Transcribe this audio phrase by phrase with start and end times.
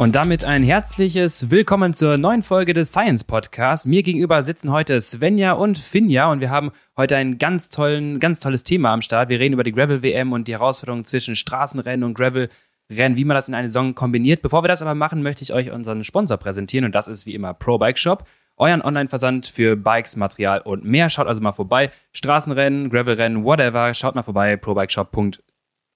[0.00, 3.84] Und damit ein herzliches Willkommen zur neuen Folge des Science Podcasts.
[3.84, 8.40] Mir gegenüber sitzen heute Svenja und Finja und wir haben heute ein ganz tollen, ganz
[8.40, 9.28] tolles Thema am Start.
[9.28, 13.34] Wir reden über die Gravel WM und die Herausforderungen zwischen Straßenrennen und Gravel-Rennen, wie man
[13.34, 14.40] das in eine Saison kombiniert.
[14.40, 17.34] Bevor wir das aber machen, möchte ich euch unseren Sponsor präsentieren und das ist wie
[17.34, 18.24] immer Pro Bike Shop.
[18.56, 21.10] Euren Online-Versand für Bikes, Material und mehr.
[21.10, 21.90] Schaut also mal vorbei.
[22.12, 23.92] Straßenrennen, Gravelrennen, whatever.
[23.92, 24.56] Schaut mal vorbei.
[24.56, 25.49] probikeshop.com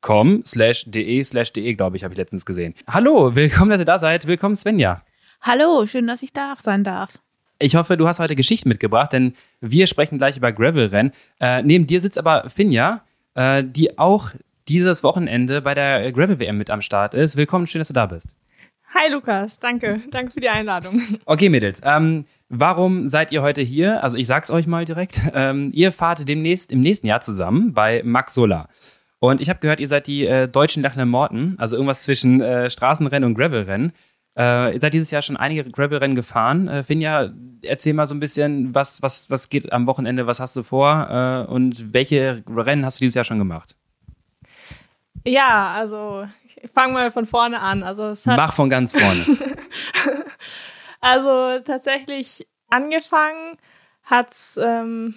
[0.04, 2.74] com slash de slash de, glaube ich, habe ich letztens gesehen.
[2.86, 4.27] Hallo, willkommen, dass ihr da seid.
[4.27, 5.02] Willkommen, Svenja.
[5.40, 7.18] Hallo, schön, dass ich da sein darf.
[7.58, 9.32] Ich hoffe, du hast heute Geschichten mitgebracht, denn
[9.62, 11.12] wir sprechen gleich über Gravelrennen.
[11.40, 13.02] Äh, neben dir sitzt aber Finja,
[13.34, 14.32] äh, die auch
[14.68, 17.38] dieses Wochenende bei der Gravel-WM mit am Start ist.
[17.38, 18.28] Willkommen, schön, dass du da bist.
[18.92, 20.02] Hi Lukas, danke.
[20.10, 21.00] Danke für die Einladung.
[21.24, 24.05] Okay, Mädels, ähm, warum seid ihr heute hier?
[24.05, 25.22] Also ich sag's euch mal direkt.
[25.34, 28.68] Ähm, ihr fahrt demnächst im nächsten Jahr zusammen bei Max Solar.
[29.30, 32.69] Und ich habe gehört, ihr seid die äh, deutschen Lachner Morten, also irgendwas zwischen äh,
[32.69, 33.94] Straßenrennen und Gravelrennen.
[34.36, 36.69] Äh, ihr seid dieses Jahr schon einige Gravelrennen gefahren.
[36.69, 37.31] Äh, Finja,
[37.62, 41.08] erzähl mal so ein bisschen, was, was, was geht am Wochenende, was hast du vor
[41.48, 43.77] äh, und welche Rennen hast du dieses Jahr schon gemacht?
[45.25, 47.83] Ja, also ich fange mal von vorne an.
[47.83, 49.25] Also Mach von ganz vorne.
[51.00, 53.56] also tatsächlich angefangen
[54.03, 55.14] hat's ähm,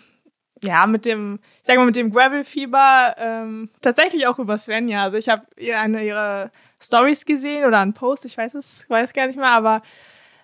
[0.64, 5.04] ja, mit dem, ich sag mal, mit dem Gravel-Fieber ähm, tatsächlich auch über Svenja.
[5.04, 9.14] Also ich habe ihr eine ihrer Stories gesehen oder einen Post, ich weiß es, weiß
[9.14, 9.82] gar nicht mehr, aber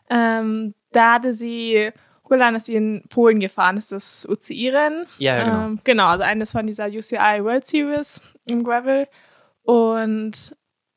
[0.09, 1.91] ähm, da hatte sie
[2.23, 5.05] hochgeladen, dass sie in Polen gefahren ist, das UCI-Rennen.
[5.17, 5.65] Ja, genau.
[5.65, 9.07] Ähm, genau, also eines von dieser UCI World Series im Gravel.
[9.63, 10.55] Und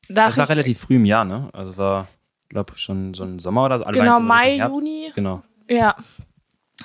[0.09, 1.49] da Das war relativ früh im Jahr, ne?
[1.53, 2.07] Also es war,
[2.49, 3.85] glaube schon so ein Sommer oder so.
[3.85, 5.11] Genau, Mai, Juni.
[5.15, 5.41] Genau.
[5.69, 5.95] Ja.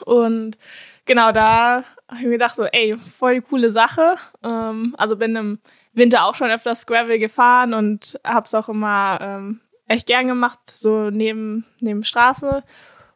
[0.05, 0.57] Und
[1.05, 4.17] genau, da habe ich mir gedacht, so, ey, voll die coole Sache.
[4.43, 5.59] Ähm, also bin im
[5.93, 11.11] Winter auch schon öfters Gravel gefahren und hab's auch immer ähm, echt gern gemacht, so
[11.11, 12.63] neben, neben Straße.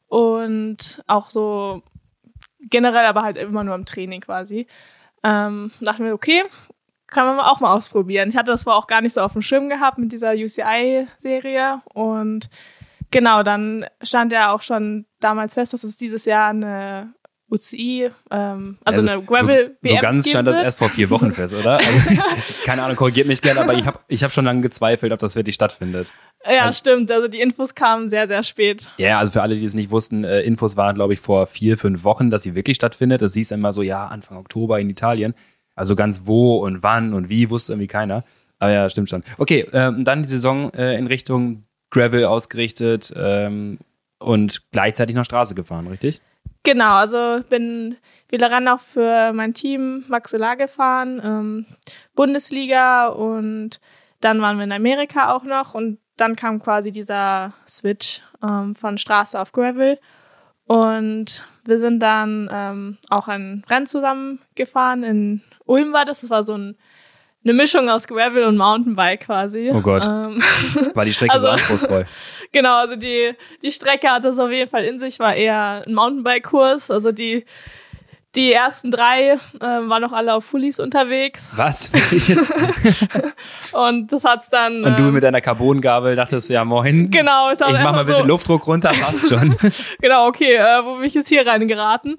[0.09, 1.83] Und auch so
[2.61, 4.67] generell, aber halt immer nur im Training quasi.
[5.23, 6.45] Ähm, dachte mir, okay,
[7.09, 8.29] kann man auch mal ausprobieren.
[8.29, 11.83] Ich hatte das vorher auch gar nicht so auf dem Schirm gehabt mit dieser UCI-Serie
[11.95, 12.51] und
[13.11, 17.15] genau, dann stand ja auch schon damals fest, dass es dieses Jahr eine
[17.49, 21.31] UCI, ähm, also, also, eine Gravel so, so ganz stand das erst vor vier Wochen
[21.31, 21.79] fest, oder?
[21.79, 25.21] Also, keine Ahnung, korrigiert mich gerne, aber ich habe ich hab schon lange gezweifelt, ob
[25.21, 26.13] das wirklich stattfindet.
[26.45, 27.11] Ja, also, stimmt.
[27.11, 28.91] Also die Infos kamen sehr, sehr spät.
[28.99, 31.79] Ja, also für alle, die es nicht wussten, äh, Infos waren, glaube ich, vor vier,
[31.79, 33.23] fünf Wochen, dass sie wirklich stattfindet.
[33.23, 35.35] Das hieß immer so, ja, Anfang Oktober in Italien.
[35.75, 38.25] Also ganz wo und wann und wie wusste irgendwie keiner.
[38.59, 39.23] Aber ja, stimmt schon.
[39.39, 43.79] Okay, ähm, dann die Saison äh, in Richtung Gravel ausgerichtet ähm,
[44.19, 46.21] und gleichzeitig noch Straße gefahren, richtig?
[46.67, 47.97] Genau, also bin
[48.29, 51.67] wieder ran auch für mein Team Maxilla gefahren, ähm,
[52.17, 53.79] Bundesliga und
[54.21, 58.99] dann waren wir in Amerika auch noch und dann kam quasi dieser Switch ähm, von
[58.99, 60.01] Straße auf Gravel
[60.65, 65.05] und wir sind dann ähm, auch ein Rennen zusammen gefahren.
[65.05, 66.77] In Ulm war das, das war so ein
[67.47, 69.71] eine Mischung aus Gravel und Mountainbike quasi.
[69.73, 70.05] Oh Gott.
[70.05, 70.43] Ähm,
[70.95, 72.07] war die Strecke also, so anspruchsvoll?
[72.53, 75.95] Genau, also die, die Strecke hat das auf jeden Fall in sich, war eher ein
[75.95, 76.91] Mountainbike-Kurs.
[76.91, 77.45] Also die,
[78.35, 81.53] die ersten drei äh, waren noch alle auf Fullies unterwegs.
[81.55, 81.93] Was?
[82.11, 82.53] jetzt?
[83.73, 84.83] und das hat's dann.
[84.85, 87.11] Und du ähm, mit deiner Carbongabel dachtest, ja moin.
[87.11, 87.53] Genau.
[87.53, 89.57] Ich, ich mach mal ein bisschen so, Luftdruck runter, passt schon.
[90.01, 92.17] genau, okay, äh, wo bin ich jetzt hier reingeraten?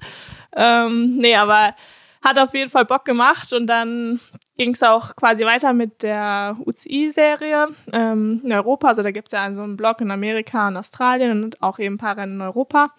[0.56, 1.76] Ähm, nee, aber
[2.22, 4.20] hat auf jeden Fall Bock gemacht und dann
[4.58, 8.88] ging es auch quasi weiter mit der UCI-Serie ähm, in Europa.
[8.88, 11.96] Also da gibt es ja so einen Blog in Amerika und Australien und auch eben
[11.96, 12.94] ein paar Rennen in Europa.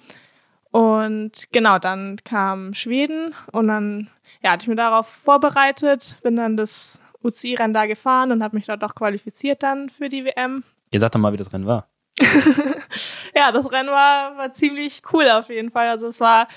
[0.71, 4.11] Und genau, dann kam Schweden und dann
[4.43, 8.67] ja, hatte ich mir darauf vorbereitet, bin dann das UCI-Rennen da gefahren und habe mich
[8.67, 10.63] dort auch qualifiziert dann für die WM.
[10.91, 11.89] Ihr sagt doch mal, wie das Rennen war.
[13.35, 15.89] ja, das Rennen war, war ziemlich cool auf jeden Fall.
[15.89, 16.49] Also es war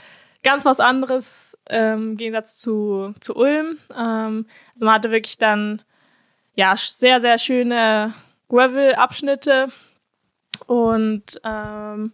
[0.44, 3.78] ganz was anderes ähm, im Gegensatz zu, zu Ulm.
[3.96, 5.82] Ähm, also man hatte wirklich dann
[6.55, 8.14] ja sehr, sehr schöne
[8.49, 9.70] Gravel-Abschnitte
[10.67, 12.14] und ähm,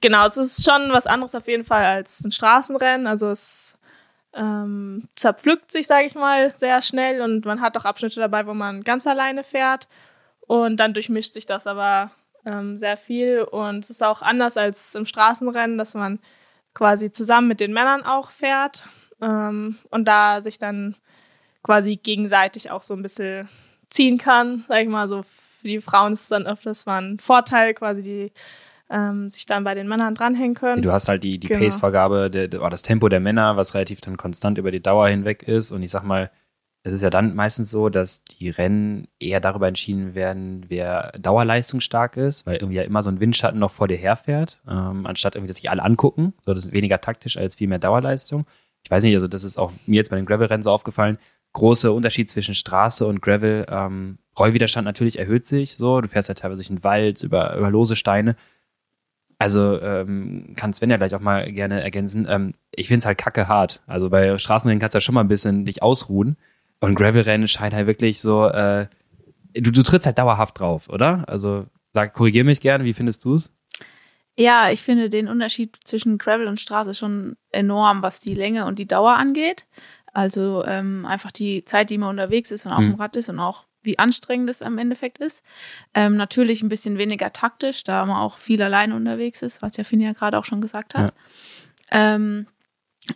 [0.00, 3.06] genau, es ist schon was anderes auf jeden Fall als ein Straßenrennen.
[3.06, 3.74] Also es
[4.34, 8.54] ähm, zerpflückt sich, sage ich mal, sehr schnell und man hat auch Abschnitte dabei, wo
[8.54, 9.88] man ganz alleine fährt
[10.40, 12.10] und dann durchmischt sich das aber
[12.44, 16.20] ähm, sehr viel und es ist auch anders als im Straßenrennen, dass man
[16.76, 18.86] quasi zusammen mit den Männern auch fährt
[19.22, 20.94] ähm, und da sich dann
[21.62, 23.48] quasi gegenseitig auch so ein bisschen
[23.88, 25.22] ziehen kann, sag ich mal so.
[25.22, 28.32] Für die Frauen ist es dann öfters mal ein Vorteil, quasi die
[28.90, 30.82] ähm, sich dann bei den Männern dranhängen können.
[30.82, 31.64] Du hast halt die, die genau.
[31.64, 35.72] Pace-Vergabe, oder das Tempo der Männer, was relativ dann konstant über die Dauer hinweg ist.
[35.72, 36.30] Und ich sag mal,
[36.86, 42.16] es ist ja dann meistens so, dass die Rennen eher darüber entschieden werden, wer dauerleistungsstark
[42.16, 45.48] ist, weil irgendwie ja immer so ein Windschatten noch vor dir herfährt, ähm, anstatt irgendwie,
[45.48, 46.32] dass sich alle angucken.
[46.44, 48.46] So, das ist weniger taktisch als viel mehr Dauerleistung.
[48.84, 51.18] Ich weiß nicht, also das ist auch mir jetzt bei den Gravel-Rennen so aufgefallen.
[51.54, 53.66] Großer Unterschied zwischen Straße und Gravel.
[53.68, 56.00] Ähm, Rollwiderstand natürlich erhöht sich so.
[56.00, 58.36] Du fährst ja teilweise durch den Wald, über, über lose Steine.
[59.40, 62.28] Also ähm, kann Sven ja gleich auch mal gerne ergänzen.
[62.30, 63.82] Ähm, ich finde es halt kacke hart.
[63.88, 66.36] Also bei Straßenrennen kannst du ja schon mal ein bisschen dich ausruhen.
[66.80, 68.88] Und Gravel-Rennen scheint halt wirklich so, äh,
[69.54, 71.24] du, du trittst halt dauerhaft drauf, oder?
[71.28, 73.52] Also sag, korrigier mich gerne, wie findest du es?
[74.38, 78.78] Ja, ich finde den Unterschied zwischen Gravel und Straße schon enorm, was die Länge und
[78.78, 79.66] die Dauer angeht.
[80.12, 82.92] Also ähm, einfach die Zeit, die man unterwegs ist und auf hm.
[82.92, 85.42] dem Rad ist und auch wie anstrengend es am Endeffekt ist.
[85.94, 89.84] Ähm, natürlich ein bisschen weniger taktisch, da man auch viel alleine unterwegs ist, was ja
[89.84, 91.14] Finn ja gerade auch schon gesagt hat.
[91.92, 92.14] Ja.
[92.14, 92.46] Ähm,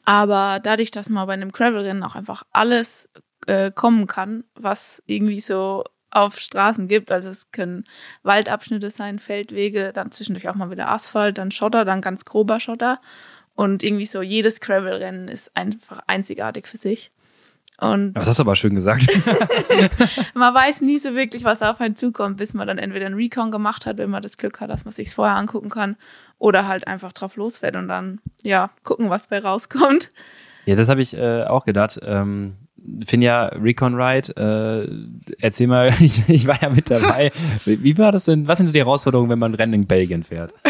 [0.05, 3.09] aber dadurch, dass man bei einem Gravel-Rennen auch einfach alles
[3.51, 7.11] äh, kommen kann, was irgendwie so auf Straßen gibt.
[7.11, 7.85] Also es können
[8.23, 13.01] Waldabschnitte sein, Feldwege, dann zwischendurch auch mal wieder Asphalt, dann Schotter, dann ganz grober Schotter.
[13.57, 17.11] Und irgendwie so jedes Gravel-Rennen ist einfach einzigartig für sich.
[17.79, 19.07] Und das hast du aber schön gesagt.
[20.35, 23.51] man weiß nie so wirklich, was auf einen zukommt, bis man dann entweder einen Recon
[23.51, 25.97] gemacht hat, wenn man das Glück hat, dass man sich vorher angucken kann,
[26.39, 30.11] oder halt einfach drauf losfährt und dann ja gucken, was bei rauskommt.
[30.67, 31.99] Ja, das habe ich äh, auch gedacht.
[32.05, 32.57] Ähm,
[33.07, 37.33] Finja Recon Ride, äh, erzähl mal, ich, ich, war ja mit dabei.
[37.65, 38.49] Wie, wie war das denn?
[38.49, 40.55] Was sind die Herausforderungen, wenn man Rennen in Belgien fährt?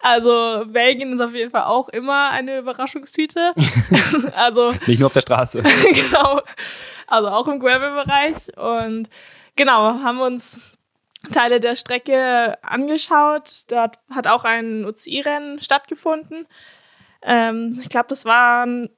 [0.00, 3.52] Also Belgien ist auf jeden Fall auch immer eine Überraschungstüte.
[4.34, 5.62] also nicht nur auf der Straße.
[5.62, 6.40] genau.
[7.06, 9.10] Also auch im Gravel-Bereich und
[9.56, 10.60] genau haben uns
[11.32, 13.64] Teile der Strecke angeschaut.
[13.68, 16.46] Dort hat auch ein UCI-Rennen stattgefunden.
[17.22, 18.88] Ähm, ich glaube, das waren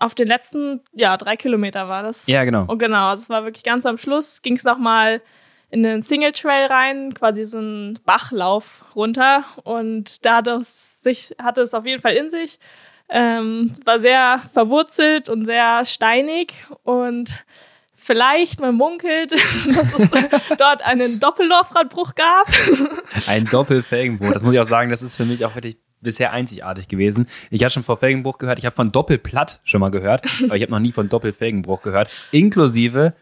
[0.00, 2.26] auf den letzten, ja, drei Kilometer war das.
[2.26, 2.64] Ja, genau.
[2.66, 5.22] Und genau, also es war wirklich ganz am Schluss, ging es nochmal
[5.70, 9.44] in den Single Trail rein, quasi so ein Bachlauf runter.
[9.62, 12.58] Und da hatte es, sich, hatte es auf jeden Fall in sich.
[13.08, 16.54] Ähm, war sehr verwurzelt und sehr steinig
[16.84, 17.44] und
[17.94, 19.32] vielleicht, man munkelt,
[19.74, 20.10] dass es
[20.58, 22.48] dort einen Doppellaufradbruch gab.
[23.28, 24.32] Ein Doppelfelgenbruch.
[24.32, 27.26] Das muss ich auch sagen, das ist für mich auch wirklich bisher einzigartig gewesen.
[27.50, 30.62] Ich habe schon vor Felgenbruch gehört, ich habe von Doppelplatt schon mal gehört, aber ich
[30.62, 32.10] habe noch nie von Doppelfelgenbruch gehört.
[32.32, 33.14] Inklusive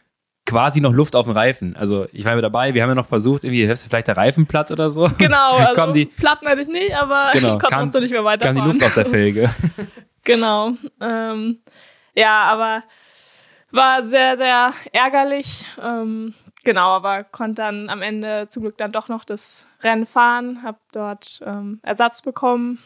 [0.48, 1.76] quasi noch Luft auf dem Reifen.
[1.76, 4.16] Also ich war mit dabei, wir haben ja noch versucht, irgendwie, hast du vielleicht der
[4.16, 5.10] Reifen platt oder so?
[5.18, 8.56] Genau, also die, Platten hatte ich nicht, aber genau, konnte uns so nicht mehr weiterfahren.
[8.56, 9.50] Kam die Luft aus der Felge.
[10.24, 10.72] genau.
[11.00, 11.58] Ähm,
[12.14, 12.82] ja, aber
[13.70, 15.66] war sehr, sehr ärgerlich.
[15.82, 16.34] Ähm,
[16.64, 20.78] genau, aber konnte dann am Ende zum Glück dann doch noch das Rennen fahren, habe
[20.92, 22.78] dort ähm, Ersatz bekommen.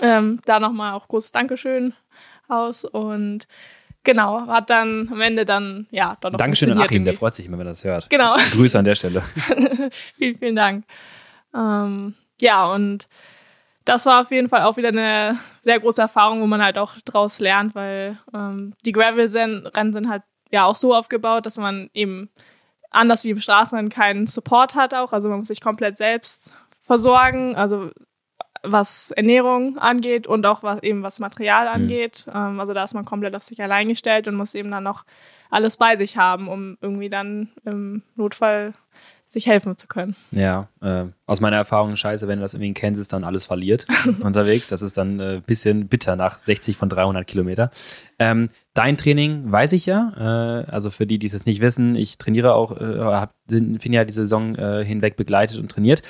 [0.00, 1.92] Ähm, da nochmal auch großes Dankeschön
[2.48, 3.46] aus und
[4.04, 7.46] genau, hat dann am Ende dann, ja, doch noch Dankeschön an Achim, der freut sich
[7.46, 8.08] immer, wenn er das hört.
[8.10, 8.34] Genau.
[8.52, 9.22] Grüße an der Stelle.
[9.90, 10.84] vielen, vielen Dank.
[11.54, 13.08] Ähm, ja, und
[13.84, 16.94] das war auf jeden Fall auch wieder eine sehr große Erfahrung, wo man halt auch
[17.04, 22.30] draus lernt, weil ähm, die Gravel-Rennen sind halt ja auch so aufgebaut, dass man eben
[22.92, 25.12] anders wie im Straßenrennen keinen Support hat auch.
[25.12, 26.52] Also man muss sich komplett selbst
[26.82, 27.90] versorgen, also
[28.62, 31.82] was Ernährung angeht und auch was eben was Material mhm.
[31.82, 32.26] angeht.
[32.26, 32.60] Mhm.
[32.60, 35.04] also da ist man komplett auf sich allein gestellt und muss eben dann noch
[35.50, 38.74] alles bei sich haben, um irgendwie dann im Notfall
[39.32, 40.14] sich helfen zu können.
[40.30, 43.86] Ja, äh, aus meiner Erfahrung scheiße, wenn du das irgendwie in Kansas dann alles verliert
[44.20, 44.68] unterwegs.
[44.68, 47.70] Das ist dann ein äh, bisschen bitter nach 60 von 300 Kilometer.
[48.18, 50.12] Ähm, dein Training weiß ich ja.
[50.16, 54.04] Äh, also für die, die es jetzt nicht wissen, ich trainiere auch, äh, habe Finja
[54.04, 56.02] die Saison äh, hinweg begleitet und trainiert.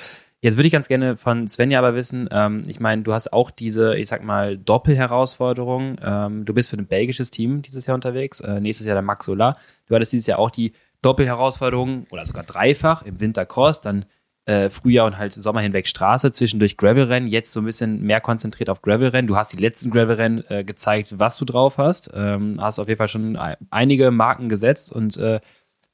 [0.43, 3.49] Jetzt würde ich ganz gerne von Svenja aber wissen, ähm, ich meine, du hast auch
[3.49, 5.95] diese, ich sag mal, Doppelherausforderung.
[6.03, 9.25] Ähm, du bist für ein belgisches Team dieses Jahr unterwegs, äh, nächstes Jahr der Max
[9.25, 9.57] Solar.
[9.87, 10.73] Du hattest dieses Jahr auch die
[11.03, 14.05] Doppelherausforderung oder sogar dreifach im Winter Cross, dann
[14.45, 18.69] äh, Frühjahr und halt Sommer hinweg Straße, zwischendurch Gravelrennen, jetzt so ein bisschen mehr konzentriert
[18.69, 19.27] auf Gravelrennen.
[19.27, 22.09] Du hast die letzten Gravelrennen äh, gezeigt, was du drauf hast.
[22.13, 23.37] Ähm, hast auf jeden Fall schon
[23.69, 25.39] einige Marken gesetzt und äh,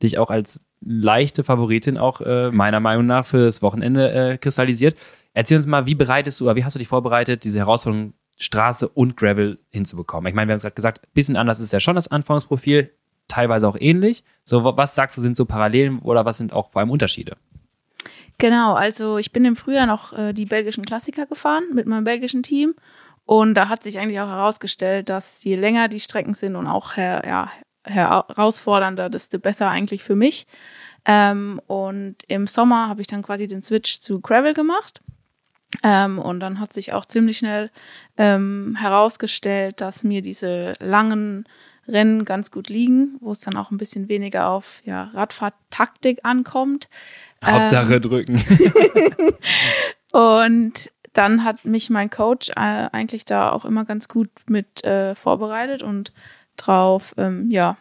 [0.02, 4.98] dich auch als leichte Favoritin auch äh, meiner Meinung nach für das Wochenende äh, kristallisiert.
[5.34, 8.88] Erzähl uns mal, wie bereitest du, oder wie hast du dich vorbereitet, diese Herausforderung Straße
[8.88, 10.28] und Gravel hinzubekommen?
[10.30, 12.92] Ich meine, wir haben es gerade gesagt, ein bisschen anders ist ja schon das Anforderungsprofil
[13.30, 14.24] teilweise auch ähnlich.
[14.44, 17.38] So, was sagst du, sind so Parallelen oder was sind auch vor allem Unterschiede?
[18.38, 22.44] Genau, also ich bin im Frühjahr noch äh, die belgischen Klassiker gefahren mit meinem belgischen
[22.44, 22.74] Team.
[23.26, 26.98] Und da hat sich eigentlich auch herausgestellt, dass je länger die Strecken sind und auch
[26.98, 27.50] her, ja,
[27.86, 30.48] herausfordernder, desto besser eigentlich für mich.
[31.06, 35.02] Ähm, und im Sommer habe ich dann quasi den Switch zu Gravel gemacht.
[35.84, 37.70] Ähm, und dann hat sich auch ziemlich schnell
[38.18, 41.46] ähm, herausgestellt, dass mir diese langen
[41.92, 46.90] Rennen ganz gut liegen, wo es dann auch ein bisschen weniger auf ja, Radfahrtaktik ankommt.
[47.44, 48.44] Hauptsache ähm, drücken.
[50.12, 55.16] und dann hat mich mein Coach äh, eigentlich da auch immer ganz gut mit äh,
[55.16, 56.14] vorbereitet und
[56.58, 57.78] drauf, ähm, ja,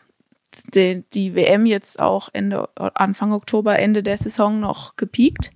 [0.75, 5.51] die, die WM jetzt auch Ende, Anfang Oktober, Ende der Saison noch gepiekt,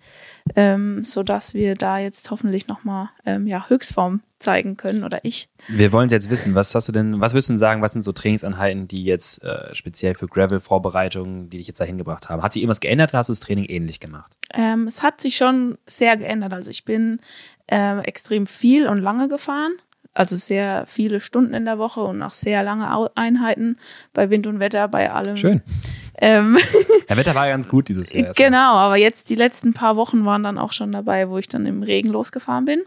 [0.54, 5.49] ähm, sodass wir da jetzt hoffentlich nochmal ähm, ja, Höchstform zeigen können oder ich.
[5.68, 8.12] Wir wollen jetzt wissen, was hast du denn, was würdest du sagen, was sind so
[8.12, 12.42] Trainingsanheiten, die jetzt äh, speziell für Gravel-Vorbereitungen, die dich jetzt dahin gebracht haben?
[12.42, 14.37] Hat sich irgendwas geändert oder hast du das Training ähnlich gemacht?
[14.52, 16.52] Ähm, es hat sich schon sehr geändert.
[16.52, 17.20] Also ich bin
[17.68, 19.72] äh, extrem viel und lange gefahren
[20.14, 23.78] also sehr viele Stunden in der Woche und auch sehr lange Einheiten
[24.12, 25.37] bei Wind und Wetter, bei allem.
[25.37, 25.62] Schön.
[26.18, 26.58] Ähm,
[27.08, 28.32] Der Wetter war ja ganz gut dieses Jahr.
[28.37, 31.66] Genau, aber jetzt die letzten paar Wochen waren dann auch schon dabei, wo ich dann
[31.66, 32.82] im Regen losgefahren bin.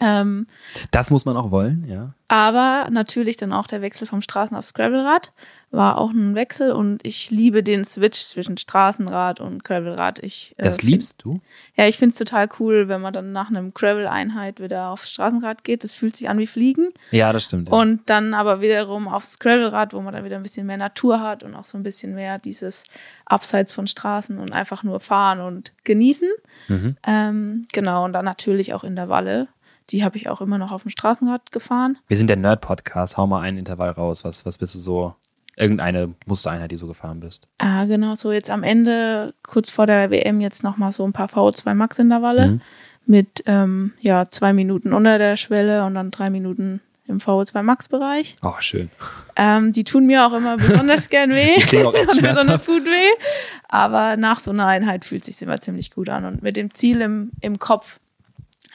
[0.00, 0.46] Ähm,
[0.90, 2.14] das muss man auch wollen, ja.
[2.28, 5.32] Aber natürlich dann auch der Wechsel vom Straßen aufs Gravelrad
[5.72, 10.20] war auch ein Wechsel und ich liebe den Switch zwischen Straßenrad und Gravelrad.
[10.20, 11.40] Ich, äh, das find, liebst du?
[11.76, 15.64] Ja, ich finde es total cool, wenn man dann nach einem Gravel-Einheit wieder aufs Straßenrad
[15.64, 15.82] geht.
[15.82, 16.90] Das fühlt sich an wie Fliegen.
[17.10, 17.68] Ja, das stimmt.
[17.68, 17.74] Ja.
[17.74, 21.42] Und dann aber wiederum aufs Gravelrad, wo man dann wieder ein bisschen mehr Natur hat
[21.42, 22.84] und auch so ein bisschen mehr dieses
[23.26, 26.28] Abseits von Straßen und einfach nur fahren und genießen.
[26.68, 26.96] Mhm.
[27.04, 29.48] Ähm, genau, und dann natürlich auch in der Walle
[29.92, 31.98] die habe ich auch immer noch auf dem Straßenrad gefahren.
[32.08, 33.16] Wir sind der Nerd-Podcast.
[33.16, 34.24] Hau mal einen Intervall raus.
[34.24, 35.14] Was, was bist du so?
[35.56, 37.46] Irgendeine Mustereinheit, die so gefahren bist.
[37.58, 38.14] Ah, genau.
[38.14, 41.98] So jetzt am Ende, kurz vor der WM, jetzt nochmal so ein paar VO2 Max
[41.98, 42.48] in der Walle.
[42.48, 42.60] Mhm.
[43.04, 47.88] Mit ähm, ja, zwei Minuten unter der Schwelle und dann drei Minuten im VO2 Max
[47.88, 48.36] Bereich.
[48.42, 48.90] Oh, schön.
[49.36, 51.56] Ähm, die tun mir auch immer besonders gern weh.
[51.70, 53.20] die auch echt besonders gut weh.
[53.68, 56.24] Aber nach so einer Einheit fühlt es sich immer ziemlich gut an.
[56.24, 57.98] Und mit dem Ziel im, im Kopf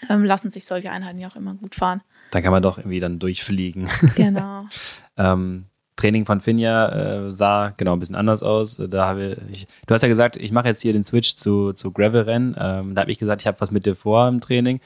[0.10, 2.02] ähm, lassen sich solche Einheiten ja auch immer gut fahren.
[2.32, 3.88] Da kann man doch irgendwie dann durchfliegen.
[4.16, 4.60] Genau.
[5.18, 6.90] ähm, Training von Finja
[7.28, 8.82] äh, sah genau ein bisschen anders aus.
[8.90, 11.92] Da habe ich, du hast ja gesagt, ich mache jetzt hier den Switch zu, zu
[11.92, 12.56] Gravel-Rennen.
[12.60, 14.82] Ähm, da habe ich gesagt, ich habe was mit dir vor im Training,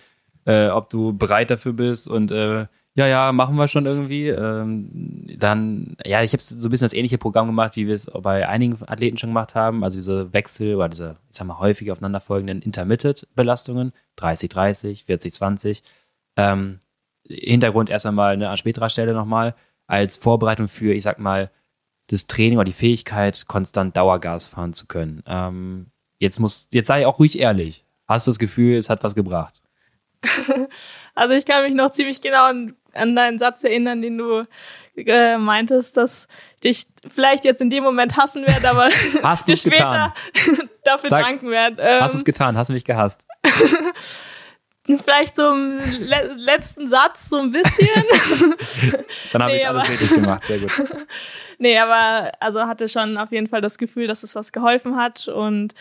[0.45, 2.67] äh, ob du bereit dafür bist und äh,
[2.99, 4.27] ja, ja, machen wir schon irgendwie.
[4.27, 8.07] Ähm, dann, ja, ich habe so ein bisschen das ähnliche Programm gemacht, wie wir es
[8.07, 9.85] bei einigen Athleten schon gemacht haben.
[9.85, 15.83] Also diese Wechsel oder diese, ich sag mal, häufig aufeinanderfolgenden Intermittent-Belastungen, 30, 30, 40, 20.
[16.35, 16.79] Ähm,
[17.25, 19.55] Hintergrund erst einmal ne, an späterer Stelle nochmal,
[19.87, 21.51] als Vorbereitung für, ich sag mal,
[22.07, 25.23] das Training oder die Fähigkeit, konstant Dauergas fahren zu können.
[25.25, 25.85] Ähm,
[26.17, 27.85] jetzt muss, jetzt sei auch ruhig ehrlich.
[28.09, 29.61] Hast du das Gefühl, es hat was gebracht?
[31.15, 34.43] also ich kann mich noch ziemlich genau an an deinen Satz erinnern, den du
[34.95, 36.27] äh, meintest, dass
[36.63, 38.89] dich vielleicht jetzt in dem Moment hassen werde, aber
[39.23, 40.13] Hast dir später
[40.83, 41.81] dafür Sag, danken werde.
[41.81, 42.57] Ähm, hast du es getan?
[42.57, 43.25] Hast du mich gehasst?
[45.03, 47.87] vielleicht so im le letzten Satz so ein bisschen.
[49.31, 50.71] Dann habe nee, ich alles richtig gemacht, sehr gut.
[51.59, 55.27] nee, aber also hatte schon auf jeden Fall das Gefühl, dass es was geholfen hat
[55.27, 55.75] und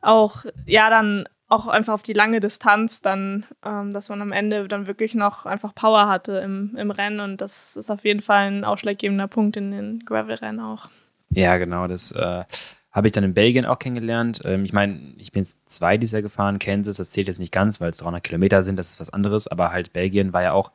[0.00, 4.68] auch ja dann auch einfach auf die lange Distanz dann, ähm, dass man am Ende
[4.68, 8.48] dann wirklich noch einfach Power hatte im, im Rennen und das ist auf jeden Fall
[8.48, 10.88] ein ausschlaggebender Punkt in den Gravel-Rennen auch.
[11.30, 12.44] Ja, genau, das äh,
[12.90, 14.42] habe ich dann in Belgien auch kennengelernt.
[14.44, 17.52] Ähm, ich meine, ich bin jetzt zwei dieses Jahr gefahren, Kansas, das zählt jetzt nicht
[17.52, 20.52] ganz, weil es 300 Kilometer sind, das ist was anderes, aber halt Belgien war ja
[20.52, 20.72] auch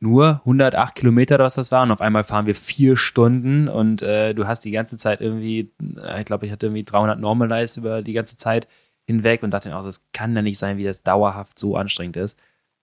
[0.00, 1.82] nur 108 Kilometer, was das war.
[1.82, 5.72] Und auf einmal fahren wir vier Stunden und äh, du hast die ganze Zeit irgendwie,
[5.96, 8.66] äh, ich glaube, ich hatte irgendwie 300 Normalized über die ganze Zeit
[9.08, 12.18] hinweg und dachte mir auch, das kann ja nicht sein, wie das dauerhaft so anstrengend
[12.18, 12.38] ist.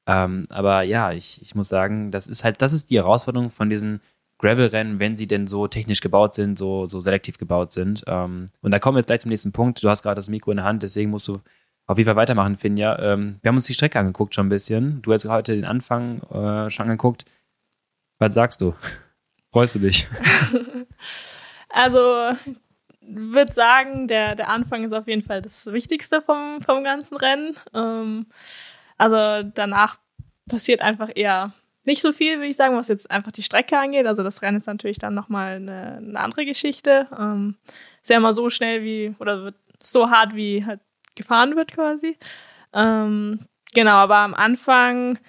[0.08, 3.70] Ähm, aber ja, ich, ich muss sagen, das ist halt, das ist die Herausforderung von
[3.70, 4.02] diesen
[4.40, 8.04] Gravel-Rennen, wenn sie denn so technisch gebaut sind, so, so selektiv gebaut sind.
[8.08, 9.84] Ähm, und da kommen wir jetzt gleich zum nächsten Punkt.
[9.84, 11.40] Du hast gerade das Mikro in der Hand, deswegen musst du
[11.86, 12.98] auf jeden Fall weitermachen, Finja.
[12.98, 15.04] Ähm, wir haben uns die Strecke angeguckt schon ein bisschen.
[15.04, 17.26] Du hast heute den Anfang äh, schon angeguckt.
[18.18, 18.74] Was sagst du?
[19.54, 20.08] Freust du dich?
[21.78, 22.30] Also
[23.08, 27.56] würde sagen, der, der Anfang ist auf jeden Fall das Wichtigste vom, vom ganzen Rennen.
[27.74, 28.26] Ähm,
[28.98, 29.98] also danach
[30.50, 34.08] passiert einfach eher nicht so viel, würde ich sagen, was jetzt einfach die Strecke angeht.
[34.08, 37.08] Also das Rennen ist natürlich dann nochmal eine, eine andere Geschichte.
[37.18, 37.56] Ähm,
[38.02, 40.80] ist ja immer so schnell wie, oder wird so hart wie halt
[41.16, 42.18] gefahren wird quasi.
[42.74, 43.40] Ähm,
[43.74, 45.20] genau, aber am Anfang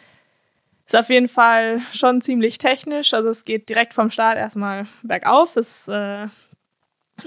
[0.87, 3.13] ist auf jeden Fall schon ziemlich technisch.
[3.13, 5.57] Also es geht direkt vom Start erstmal bergauf.
[5.57, 6.29] Es äh,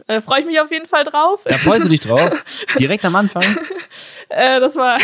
[0.08, 1.41] äh, Freue ich mich auf jeden Fall drauf.
[1.46, 2.29] Da freust du dich drauf?
[2.79, 3.43] Direkt am Anfang?
[4.29, 4.98] äh, das war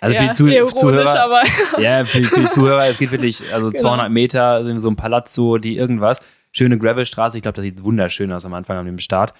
[0.00, 1.42] also ja, für die Zuh Zuhörer, aber
[1.80, 3.80] ja, für, für, die Zuhörer, es geht wirklich also genau.
[3.80, 6.20] 200 Meter, so ein Palazzo, die irgendwas.
[6.50, 9.32] Schöne Gravelstraße, ich glaube, das sieht wunderschön aus am Anfang an dem Start.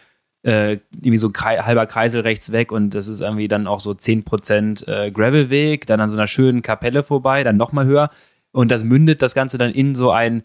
[0.43, 3.93] Äh, irgendwie so krei halber Kreisel rechts weg und das ist irgendwie dann auch so
[3.93, 8.11] 10% äh, Gravelweg, dann an so einer schönen Kapelle vorbei, dann nochmal höher
[8.51, 10.43] und das mündet das Ganze dann in so ein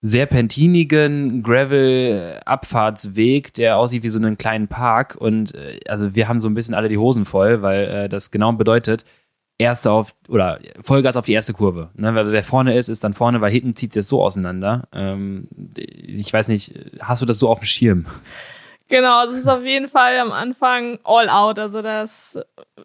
[0.00, 5.16] sehr pentinigen Gravel-Abfahrtsweg, der aussieht wie so einen kleinen Park.
[5.18, 8.30] Und äh, also wir haben so ein bisschen alle die Hosen voll, weil äh, das
[8.30, 9.04] genau bedeutet,
[9.58, 11.90] erste auf oder Vollgas auf die erste Kurve.
[11.94, 12.14] Ne?
[12.14, 14.86] Weil wer vorne ist, ist dann vorne, weil hinten zieht es so auseinander.
[14.92, 18.06] Ähm, ich weiß nicht, hast du das so auf dem Schirm?
[18.88, 21.58] Genau, es ist auf jeden Fall am Anfang all out.
[21.58, 22.38] Also das,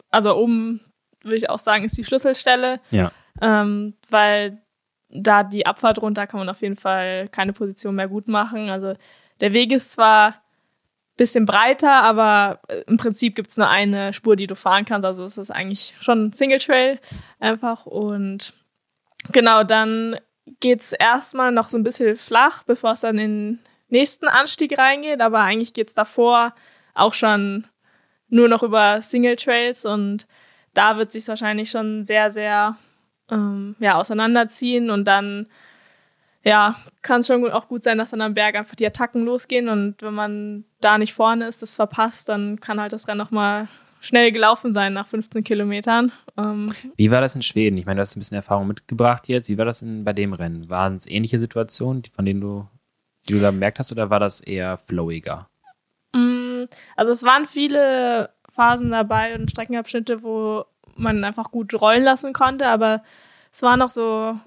[0.10, 0.82] also oben
[1.22, 2.82] würde ich auch sagen, ist die Schlüsselstelle.
[2.91, 3.12] Ja.
[3.39, 4.58] Ähm, weil
[5.13, 8.70] da die Abfahrt runter kann man auf jeden Fall keine Position mehr gut machen.
[8.70, 8.96] Also
[9.39, 10.41] der Weg ist zwar
[11.15, 15.05] bisschen breiter, aber äh, im Prinzip gibt's nur eine Spur, die du fahren kannst.
[15.05, 17.00] Also es ist eigentlich schon Single Trail
[17.39, 17.86] einfach.
[17.86, 18.53] Und
[19.32, 20.17] genau, dann
[20.60, 25.22] geht's erstmal noch so ein bisschen flach, bevor es dann in den nächsten Anstieg reingeht.
[25.22, 26.55] Aber eigentlich geht's davor
[26.96, 27.67] auch schon
[28.29, 30.25] nur noch über Single Trails und
[30.74, 32.77] da wird sich wahrscheinlich schon sehr, sehr
[33.30, 35.48] ähm, ja, auseinanderziehen und dann
[36.44, 39.70] ja, kann es schon auch gut sein, dass dann am Berg einfach die Attacken losgehen
[39.70, 43.70] und wenn man da nicht vorne ist, das verpasst, dann kann halt das Rennen nochmal
[44.01, 46.12] schnell gelaufen sein nach 15 Kilometern.
[46.38, 47.77] Ähm, Wie war das in Schweden?
[47.77, 49.48] Ich meine, du hast ein bisschen Erfahrung mitgebracht jetzt.
[49.48, 50.70] Wie war das in, bei dem Rennen?
[50.70, 52.68] Waren es ähnliche Situationen, von denen du,
[53.30, 55.48] die du da bemerkt hast, oder war das eher flowiger?
[56.13, 56.65] Mm,
[56.98, 60.65] also es waren viele Phasen dabei und Streckenabschnitte, wo
[60.96, 63.04] man einfach gut rollen lassen konnte, aber
[63.52, 64.40] es waren noch so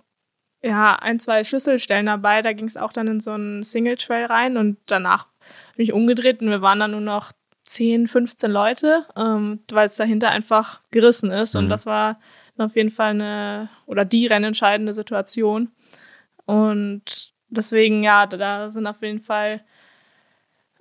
[0.62, 2.42] ja, ein, zwei Schlüsselstellen dabei.
[2.42, 5.28] Da ging es auch dann in so einen Single Trail rein und danach
[5.76, 7.32] bin ich umgedreht und wir waren dann nur noch
[7.64, 11.54] 10, 15 Leute, ähm, weil es dahinter einfach gerissen ist.
[11.54, 11.60] Mhm.
[11.60, 12.18] Und das war
[12.58, 15.70] auf jeden Fall eine oder die rennentscheidende Situation.
[16.46, 19.62] Und deswegen, ja, da, da sind auf jeden Fall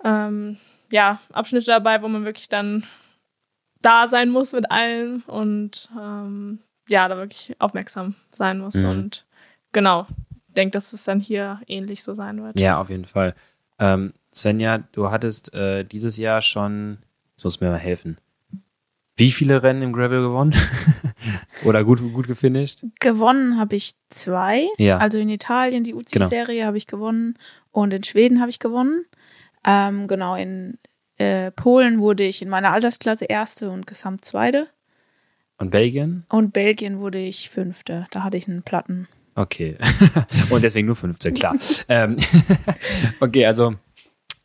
[0.04, 0.58] ähm,
[0.90, 2.84] ja, Abschnitte dabei, wo man wirklich dann
[3.82, 8.76] da sein muss mit allem und ähm, ja, da wirklich aufmerksam sein muss.
[8.76, 8.88] Mhm.
[8.88, 9.26] Und
[9.72, 10.06] genau,
[10.48, 12.58] denke, dass es dann hier ähnlich so sein wird.
[12.58, 13.34] Ja, auf jeden Fall.
[13.78, 16.98] Ähm, Svenja, du hattest äh, dieses Jahr schon,
[17.32, 18.18] jetzt muss mir mal helfen,
[19.16, 20.54] wie viele Rennen im Gravel gewonnen?
[21.64, 22.84] Oder gut, gut gefinisht?
[23.00, 24.66] Gewonnen habe ich zwei.
[24.76, 24.98] Ja.
[24.98, 26.66] Also in Italien die UCI-Serie genau.
[26.66, 27.38] habe ich gewonnen
[27.72, 29.06] und in Schweden habe ich gewonnen.
[29.64, 30.78] Ähm, genau, in
[31.18, 34.68] äh, Polen wurde ich in meiner Altersklasse Erste und Gesamt Zweite.
[35.58, 36.24] Und Belgien?
[36.28, 38.06] Und Belgien wurde ich Fünfte.
[38.10, 39.08] Da hatte ich einen Platten.
[39.36, 39.76] Okay.
[40.50, 41.56] Und deswegen nur fünfte, klar.
[41.88, 42.16] ähm,
[43.20, 43.74] okay, also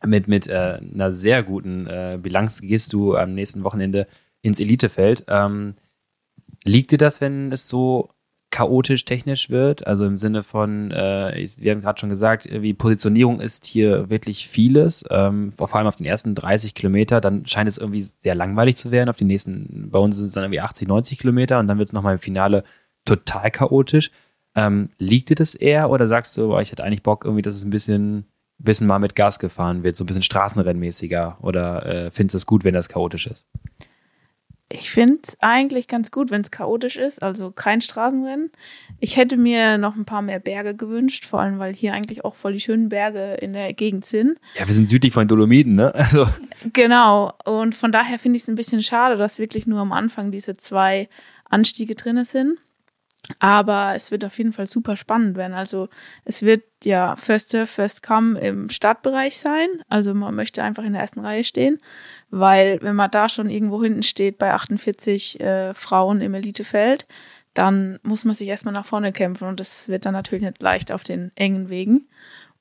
[0.06, 4.08] mit, mit äh, einer sehr guten äh, Bilanz gehst du am nächsten Wochenende
[4.42, 5.26] ins Elitefeld.
[5.30, 5.76] Ähm,
[6.66, 8.10] liegt dir das, wenn es so
[8.52, 9.88] chaotisch technisch wird?
[9.88, 14.48] Also im Sinne von, äh, wir haben gerade schon gesagt, wie Positionierung ist hier wirklich
[14.48, 15.04] vieles.
[15.10, 18.92] Ähm, vor allem auf den ersten 30 Kilometer, dann scheint es irgendwie sehr langweilig zu
[18.92, 19.10] werden.
[19.10, 21.90] Auf den nächsten, bei uns sind es dann irgendwie 80, 90 Kilometer und dann wird
[21.90, 22.64] es nochmal im Finale
[23.06, 24.12] total chaotisch.
[24.54, 27.54] Ähm, liegt dir das eher oder sagst du, boah, ich hätte eigentlich Bock, irgendwie, dass
[27.54, 28.26] es ein bisschen,
[28.58, 32.46] bisschen mal mit Gas gefahren wird, so ein bisschen straßenrennmäßiger oder äh, findest du es
[32.46, 33.48] gut, wenn das chaotisch ist?
[34.74, 38.52] Ich finde es eigentlich ganz gut, wenn es chaotisch ist, also kein Straßenrennen.
[39.00, 42.36] Ich hätte mir noch ein paar mehr Berge gewünscht, vor allem weil hier eigentlich auch
[42.36, 44.40] voll die schönen Berge in der Gegend sind.
[44.56, 45.94] Ja, wir sind südlich von Dolomiten, ne?
[45.94, 46.28] Also.
[46.74, 47.34] Genau.
[47.46, 50.56] Und von daher finde ich es ein bisschen schade, dass wirklich nur am Anfang diese
[50.56, 51.10] zwei
[51.46, 52.60] Anstiege drin sind.
[53.40, 55.54] Aber es wird auf jeden Fall super spannend werden.
[55.54, 55.90] Also
[56.26, 59.68] es wird ja First Serve, First Come im Startbereich sein.
[59.88, 61.78] Also man möchte einfach in der ersten Reihe stehen,
[62.32, 67.06] weil wenn man da schon irgendwo hinten steht bei 48 äh, Frauen im Elitefeld,
[67.54, 70.91] dann muss man sich erstmal nach vorne kämpfen und das wird dann natürlich nicht leicht
[70.91, 72.08] auf den engen Wegen.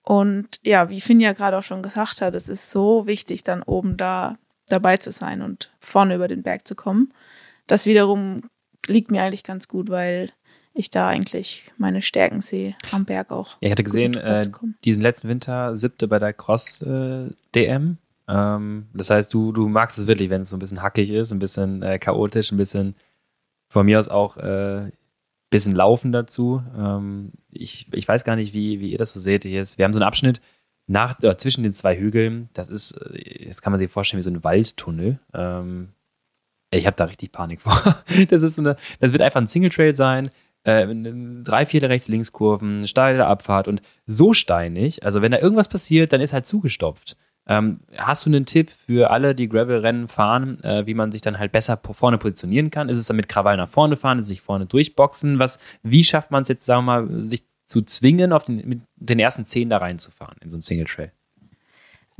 [0.03, 3.63] Und ja, wie Finn ja gerade auch schon gesagt hat, es ist so wichtig, dann
[3.63, 4.37] oben da
[4.69, 7.13] dabei zu sein und vorne über den Berg zu kommen.
[7.67, 8.43] Das wiederum
[8.87, 10.33] liegt mir eigentlich ganz gut, weil
[10.73, 13.57] ich da eigentlich meine Stärken sehe am Berg auch.
[13.61, 14.49] Ja, ich hatte gesehen, äh,
[14.85, 17.91] diesen letzten Winter siebte bei der Cross-DM.
[17.93, 21.11] Äh, ähm, das heißt, du, du magst es wirklich, wenn es so ein bisschen hackig
[21.11, 22.95] ist, ein bisschen äh, chaotisch, ein bisschen
[23.69, 24.93] von mir aus auch ein äh,
[25.51, 26.63] bisschen Laufen dazu.
[26.77, 29.45] Ähm, ich, ich weiß gar nicht, wie, wie ihr das so seht.
[29.45, 30.41] Jetzt, wir haben so einen Abschnitt
[30.87, 32.49] nach, äh, zwischen den zwei Hügeln.
[32.53, 35.19] Das ist, äh, das kann man sich vorstellen wie so ein Waldtunnel.
[35.35, 35.91] Ähm,
[36.73, 37.81] ich habe da richtig Panik vor.
[38.29, 40.29] Das ist so eine, das wird einfach ein Single Trail sein
[40.65, 40.87] äh,
[41.43, 45.05] drei, vier Rechts-Links-Kurven, steile Abfahrt und so steinig.
[45.05, 47.17] Also wenn da irgendwas passiert, dann ist halt zugestopft.
[47.51, 51.41] Ähm, hast du einen Tipp für alle, die Gravel-Rennen fahren, äh, wie man sich dann
[51.41, 52.89] halt besser vorne positionieren kann?
[52.89, 55.41] Ist es dann mit Krawall nach vorne fahren, ist es sich vorne durchboxen?
[55.41, 58.83] Was, wie schafft man es jetzt, sagen wir mal, sich zu zwingen, auf den, mit
[58.95, 61.11] den ersten zehn da reinzufahren in so einen Single Trail?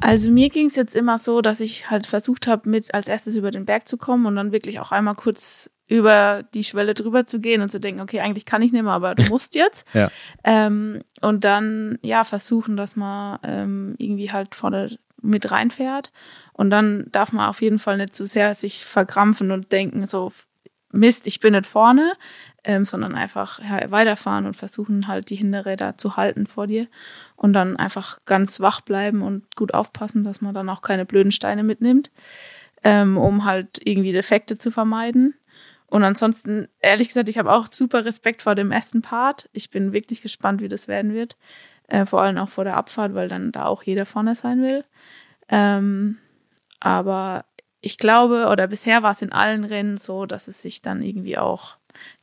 [0.01, 3.37] Also mir ging es jetzt immer so, dass ich halt versucht habe, mit als erstes
[3.37, 7.27] über den Berg zu kommen und dann wirklich auch einmal kurz über die Schwelle drüber
[7.27, 9.87] zu gehen und zu denken, okay, eigentlich kann ich nicht mehr, aber du musst jetzt.
[9.93, 10.11] ja.
[10.43, 16.13] ähm, und dann, ja, versuchen, dass man ähm, irgendwie halt vorne mit reinfährt.
[16.53, 20.33] Und dann darf man auf jeden Fall nicht zu sehr sich verkrampfen und denken, so,
[20.93, 22.15] Mist, ich bin nicht vorne,
[22.65, 26.89] ähm, sondern einfach ja, weiterfahren und versuchen halt die Hinterräder zu halten vor dir
[27.37, 31.33] und dann einfach ganz wach bleiben und gut aufpassen, dass man dann auch keine blöden
[31.33, 32.11] Steine mitnimmt,
[32.83, 35.35] ähm, um halt irgendwie Defekte zu vermeiden.
[35.87, 39.49] Und ansonsten, ehrlich gesagt, ich habe auch super Respekt vor dem ersten Part.
[39.53, 41.37] Ich bin wirklich gespannt, wie das werden wird.
[41.91, 44.85] Äh, vor allem auch vor der Abfahrt, weil dann da auch jeder vorne sein will.
[45.49, 46.19] Ähm,
[46.79, 47.45] aber
[47.81, 51.37] ich glaube, oder bisher war es in allen Rennen so, dass es sich dann irgendwie
[51.37, 51.77] auch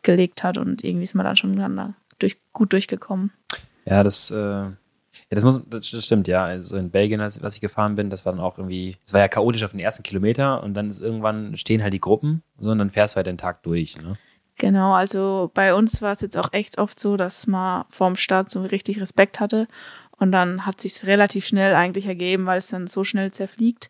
[0.04, 3.32] gelegt hat und irgendwie ist man dann schon dann durch, gut durchgekommen.
[3.86, 4.74] Ja, das, äh, ja,
[5.30, 6.46] das, muss, das, stimmt, ja.
[6.46, 9.20] Also in Belgien, als, was ich gefahren bin, das war dann auch irgendwie, es war
[9.20, 12.72] ja chaotisch auf den ersten Kilometer und dann ist irgendwann stehen halt die Gruppen, so
[12.72, 14.18] und dann fährst du halt den Tag durch, ne?
[14.60, 18.50] Genau, also bei uns war es jetzt auch echt oft so, dass man vorm Start
[18.50, 19.68] so richtig Respekt hatte
[20.18, 23.90] und dann hat sich relativ schnell eigentlich ergeben, weil es dann so schnell zerfliegt,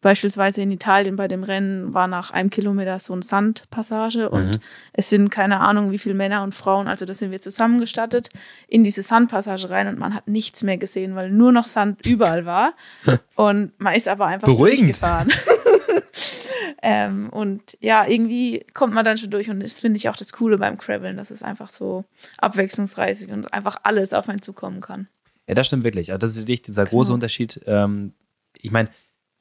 [0.00, 4.60] Beispielsweise in Italien bei dem Rennen war nach einem Kilometer so ein Sandpassage und Mhm.
[4.92, 8.28] es sind keine Ahnung, wie viele Männer und Frauen, also da sind wir zusammengestattet,
[8.68, 12.46] in diese Sandpassage rein und man hat nichts mehr gesehen, weil nur noch Sand überall
[12.46, 12.74] war.
[13.34, 14.88] Und man ist aber einfach Beruhigend.
[15.00, 15.32] durchgefahren.
[16.82, 20.32] ähm, und ja, irgendwie kommt man dann schon durch und das finde ich auch das
[20.32, 22.04] Coole beim Graveln, dass es einfach so
[22.38, 25.08] abwechslungsreich und einfach alles auf einen zukommen kann.
[25.46, 26.10] Ja, das stimmt wirklich.
[26.12, 27.14] Also das ist wirklich dieser große Genau.
[27.14, 27.60] Unterschied.
[27.66, 28.12] Ähm,
[28.60, 28.90] ich meine,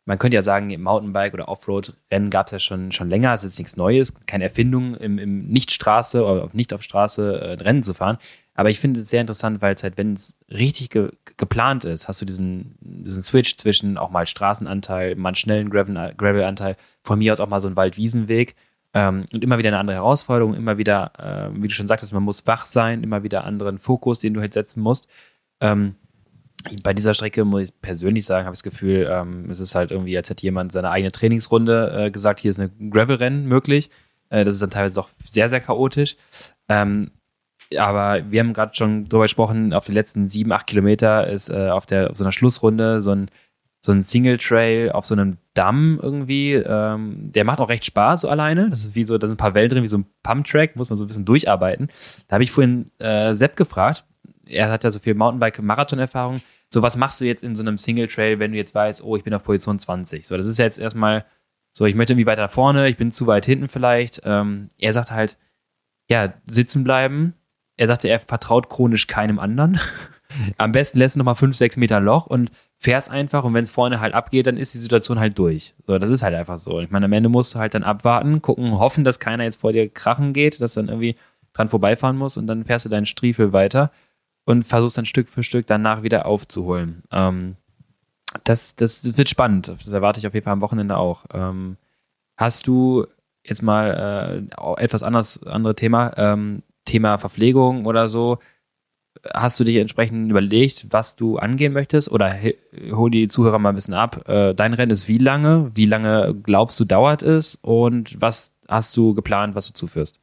[0.05, 3.33] man könnte ja sagen, im Mountainbike oder Offroad-Rennen gab es ja schon, schon länger.
[3.33, 7.83] Es ist nichts Neues, keine Erfindung, im, im Nicht-Straße oder nicht auf Straße äh, Rennen
[7.83, 8.17] zu fahren.
[8.57, 12.07] Aber ich finde es sehr interessant, weil es halt, wenn es richtig ge geplant ist,
[12.07, 17.19] hast du diesen, diesen Switch zwischen auch mal Straßenanteil, mal einen schnellen Gravel- Gravel-Anteil, von
[17.19, 18.55] mir aus auch mal so ein Wald-Wiesenweg
[18.95, 22.23] ähm, und immer wieder eine andere Herausforderung, immer wieder, äh, wie du schon sagtest, man
[22.23, 25.07] muss wach sein, immer wieder anderen Fokus, den du halt setzen musst.
[25.61, 25.93] Ähm,
[26.81, 29.91] bei dieser Strecke muss ich persönlich sagen, habe ich das Gefühl, ähm, es ist halt
[29.91, 33.91] irgendwie, als hätte jemand seine eigene Trainingsrunde äh, gesagt, hier ist eine Gravel-Rennen möglich.
[34.29, 36.17] Äh, das ist dann teilweise doch sehr, sehr chaotisch.
[36.67, 37.11] Ähm,
[37.75, 41.69] aber wir haben gerade schon drüber gesprochen, auf den letzten sieben, acht Kilometer ist äh,
[41.69, 43.29] auf, der, auf so einer Schlussrunde so ein,
[43.79, 46.53] so ein Single-Trail auf so einem Damm irgendwie.
[46.53, 48.69] Ähm, der macht auch recht Spaß so alleine.
[48.69, 50.89] Das ist wie so, da sind ein paar Wellen drin, wie so ein Pump-Track, muss
[50.89, 51.89] man so ein bisschen durcharbeiten.
[52.27, 54.05] Da habe ich vorhin äh, Sepp gefragt,
[54.45, 56.41] er hat ja so viel Mountainbike-Marathon-Erfahrung.
[56.69, 59.23] So, was machst du jetzt in so einem Single-Trail, wenn du jetzt weißt, oh, ich
[59.23, 60.25] bin auf Position 20?
[60.25, 61.25] So, das ist ja jetzt erstmal
[61.71, 64.21] so, ich möchte irgendwie weiter vorne, ich bin zu weit hinten vielleicht.
[64.25, 65.37] Ähm, er sagt halt,
[66.09, 67.35] ja, sitzen bleiben.
[67.77, 69.79] Er sagte, er vertraut chronisch keinem anderen.
[70.57, 73.71] Am besten lässt du nochmal fünf, sechs Meter Loch und fährst einfach und wenn es
[73.71, 75.73] vorne halt abgeht, dann ist die Situation halt durch.
[75.85, 76.81] So, das ist halt einfach so.
[76.81, 79.71] Ich meine, am Ende musst du halt dann abwarten, gucken, hoffen, dass keiner jetzt vor
[79.71, 81.15] dir krachen geht, dass dann irgendwie
[81.53, 83.91] dran vorbeifahren muss und dann fährst du deinen Stiefel weiter
[84.45, 87.03] und versuchst dann Stück für Stück danach wieder aufzuholen.
[87.11, 87.55] Ähm,
[88.43, 89.67] das, das wird spannend.
[89.67, 91.25] Das erwarte ich auf jeden Fall am Wochenende auch.
[91.33, 91.77] Ähm,
[92.35, 93.07] hast du
[93.43, 98.39] jetzt mal äh, etwas anderes, andere Thema, ähm, Thema Verpflegung oder so?
[99.33, 102.11] Hast du dich entsprechend überlegt, was du angehen möchtest?
[102.11, 102.35] Oder
[102.91, 104.27] hol die Zuhörer mal ein bisschen ab.
[104.29, 105.71] Äh, dein Rennen ist wie lange?
[105.75, 107.55] Wie lange glaubst du dauert es?
[107.55, 110.19] Und was hast du geplant, was du zuführst?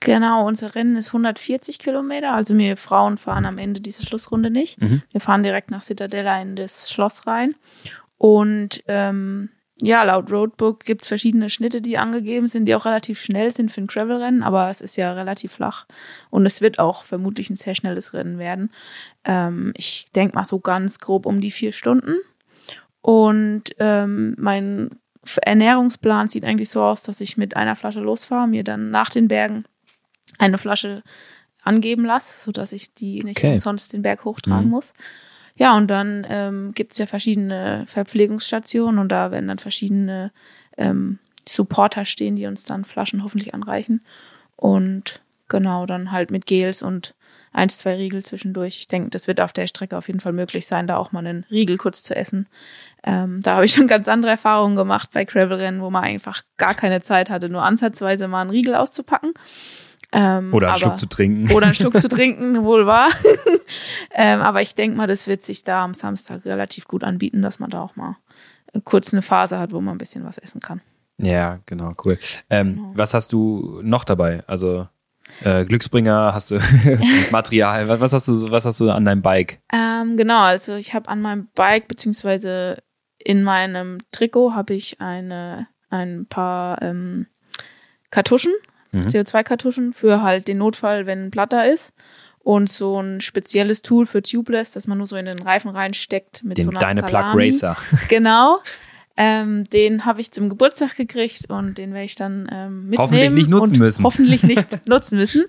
[0.00, 2.32] Genau, unser Rennen ist 140 Kilometer.
[2.32, 4.80] Also wir Frauen fahren am Ende diese Schlussrunde nicht.
[4.80, 5.02] Mhm.
[5.12, 7.54] Wir fahren direkt nach Citadella in das Schloss rein.
[8.16, 9.50] Und ähm,
[9.82, 13.80] ja, laut Roadbook gibt's verschiedene Schnitte, die angegeben sind, die auch relativ schnell sind für
[13.80, 15.86] ein Gravel-Rennen, aber es ist ja relativ flach.
[16.30, 18.70] Und es wird auch vermutlich ein sehr schnelles Rennen werden.
[19.24, 22.14] Ähm, ich denke mal so ganz grob um die vier Stunden.
[23.02, 24.90] Und ähm, mein
[25.42, 29.28] Ernährungsplan sieht eigentlich so aus, dass ich mit einer Flasche losfahre, mir dann nach den
[29.28, 29.64] Bergen
[30.38, 31.02] eine Flasche
[31.62, 33.52] angeben lasse, sodass ich die nicht Okay.
[33.52, 34.70] umsonst den Berg hochtragen Mhm.
[34.70, 34.92] muss.
[35.60, 40.32] Ja, und dann ähm, gibt es ja verschiedene Verpflegungsstationen und da werden dann verschiedene
[40.78, 44.00] ähm, Supporter stehen, die uns dann Flaschen hoffentlich anreichen.
[44.56, 47.14] Und genau, dann halt mit Gels und
[47.52, 48.78] eins, zwei Riegel zwischendurch.
[48.78, 51.26] Ich denke, das wird auf der Strecke auf jeden Fall möglich sein, da auch mal
[51.26, 52.46] einen Riegel kurz zu essen.
[53.04, 56.74] Ähm, da habe ich schon ganz andere Erfahrungen gemacht bei Gravelrennen, wo man einfach gar
[56.74, 59.34] keine Zeit hatte, nur ansatzweise mal einen Riegel auszupacken.
[60.12, 61.52] Ähm, Oder einen aber- Schluck zu trinken?
[61.52, 63.08] oder einen Schluck zu trinken, wohl wahr.
[64.14, 67.58] ähm, aber ich denke mal, das wird sich da am Samstag relativ gut anbieten, dass
[67.60, 68.16] man da auch mal
[68.72, 70.80] äh, kurz eine Phase hat, wo man ein bisschen was essen kann.
[71.18, 72.18] Ja, genau, cool.
[72.48, 72.92] Ähm, Genau.
[72.94, 74.42] Was hast du noch dabei?
[74.46, 74.88] Also
[75.44, 76.58] äh, Glücksbringer, hast du
[77.30, 79.60] Material, was, was hast du was hast du an deinem Bike?
[79.72, 82.78] Ähm, genau, also ich habe an meinem Bike beziehungsweise
[83.22, 87.26] in meinem Trikot habe ich eine ein paar ähm,
[88.10, 88.52] Kartuschen,
[88.92, 89.02] mhm.
[89.02, 91.92] CO2-Kartuschen für halt den Notfall, wenn ein Platter ist.
[92.42, 96.42] Und so ein spezielles Tool für Tubeless, das man nur so in den Reifen reinsteckt
[96.42, 97.32] mit den so einer Deine Salami.
[97.32, 97.76] Plug Racer.
[98.08, 98.60] Genau.
[99.16, 103.32] Ähm, den habe ich zum Geburtstag gekriegt und den werde ich dann ähm, mitnehmen Hoffentlich
[103.32, 104.04] nicht nutzen und müssen.
[104.04, 105.44] Hoffentlich nicht nutzen müssen.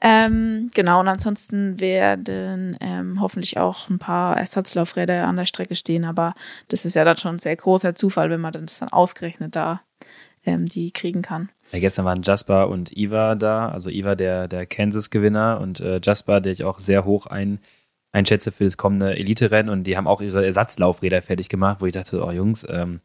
[0.00, 6.04] Ähm, genau, und ansonsten werden ähm, hoffentlich auch ein paar Ersatzlaufräder an der Strecke stehen,
[6.04, 6.34] aber
[6.68, 9.80] das ist ja dann schon ein sehr großer Zufall, wenn man das dann ausgerechnet da
[10.44, 11.48] ähm, die kriegen kann.
[11.74, 16.40] Ja, gestern waren Jasper und Iva da, also Iva der, der Kansas-Gewinner und äh, Jasper,
[16.40, 17.58] der ich auch sehr hoch ein,
[18.12, 21.92] einschätze für das kommende Elite-Rennen und die haben auch ihre Ersatzlaufräder fertig gemacht, wo ich
[21.92, 23.00] dachte, oh Jungs, ähm,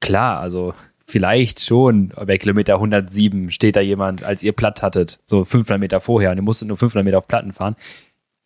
[0.00, 0.74] klar, also
[1.06, 6.00] vielleicht schon bei Kilometer 107 steht da jemand, als ihr platt hattet, so 500 Meter
[6.00, 7.76] vorher und ihr musstet nur 500 Meter auf Platten fahren.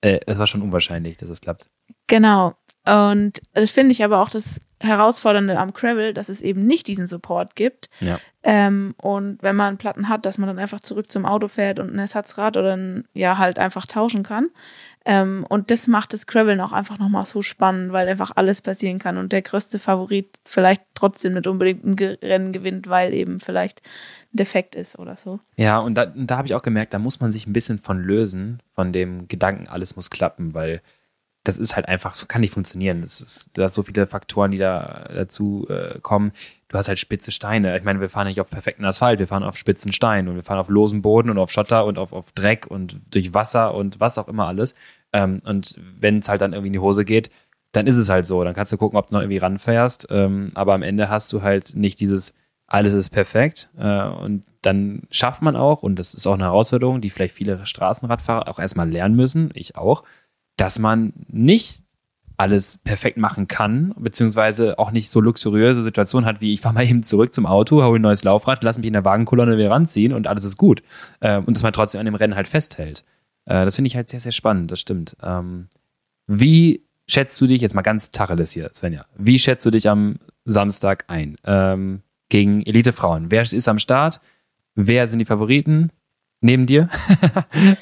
[0.02, 1.70] Äh, es war schon unwahrscheinlich, dass es klappt.
[2.06, 2.52] Genau.
[2.84, 7.06] Und das finde ich aber auch das Herausfordernde am Gravel, dass es eben nicht diesen
[7.06, 7.90] Support gibt.
[8.00, 8.18] Ja.
[8.42, 11.92] Ähm, und wenn man Platten hat, dass man dann einfach zurück zum Auto fährt und
[11.92, 14.50] ein Ersatzrad oder ein, ja halt einfach tauschen kann.
[15.06, 18.98] Ähm, und das macht das Graveln auch einfach nochmal so spannend, weil einfach alles passieren
[18.98, 23.82] kann und der größte Favorit vielleicht trotzdem nicht unbedingt ein Rennen gewinnt, weil eben vielleicht
[24.32, 25.40] ein Defekt ist oder so.
[25.56, 28.02] Ja, und da, da habe ich auch gemerkt, da muss man sich ein bisschen von
[28.02, 30.80] lösen, von dem Gedanken, alles muss klappen, weil
[31.44, 33.02] das ist halt einfach, so kann nicht funktionieren.
[33.02, 36.32] Es ist, da so viele Faktoren, die da dazu äh, kommen.
[36.68, 37.76] Du hast halt spitze Steine.
[37.76, 40.42] Ich meine, wir fahren nicht auf perfekten Asphalt, wir fahren auf spitzen Stein und wir
[40.42, 44.00] fahren auf losem Boden und auf Schotter und auf, auf Dreck und durch Wasser und
[44.00, 44.74] was auch immer alles.
[45.12, 47.30] Ähm, und wenn es halt dann irgendwie in die Hose geht,
[47.72, 48.42] dann ist es halt so.
[48.42, 50.08] Dann kannst du gucken, ob du noch irgendwie ranfährst.
[50.10, 52.34] Ähm, aber am Ende hast du halt nicht dieses,
[52.66, 53.68] alles ist perfekt.
[53.76, 57.66] Äh, und dann schafft man auch, und das ist auch eine Herausforderung, die vielleicht viele
[57.66, 60.04] Straßenradfahrer auch erstmal lernen müssen, ich auch,
[60.56, 61.84] dass man nicht
[62.36, 66.84] alles perfekt machen kann, beziehungsweise auch nicht so luxuriöse Situationen hat, wie ich fahre mal
[66.84, 70.12] eben zurück zum Auto, hole ein neues Laufrad, lass mich in der Wagenkolonne wieder ranziehen
[70.12, 70.82] und alles ist gut.
[71.20, 73.04] Ähm, und dass man trotzdem an dem Rennen halt festhält.
[73.44, 75.16] Äh, das finde ich halt sehr, sehr spannend, das stimmt.
[75.22, 75.68] Ähm,
[76.26, 80.16] wie schätzt du dich, jetzt mal ganz Tacheles hier, Svenja, wie schätzt du dich am
[80.44, 83.30] Samstag ein ähm, gegen Elite-Frauen?
[83.30, 84.20] Wer ist am Start?
[84.74, 85.90] Wer sind die Favoriten?
[86.44, 86.88] Neben dir?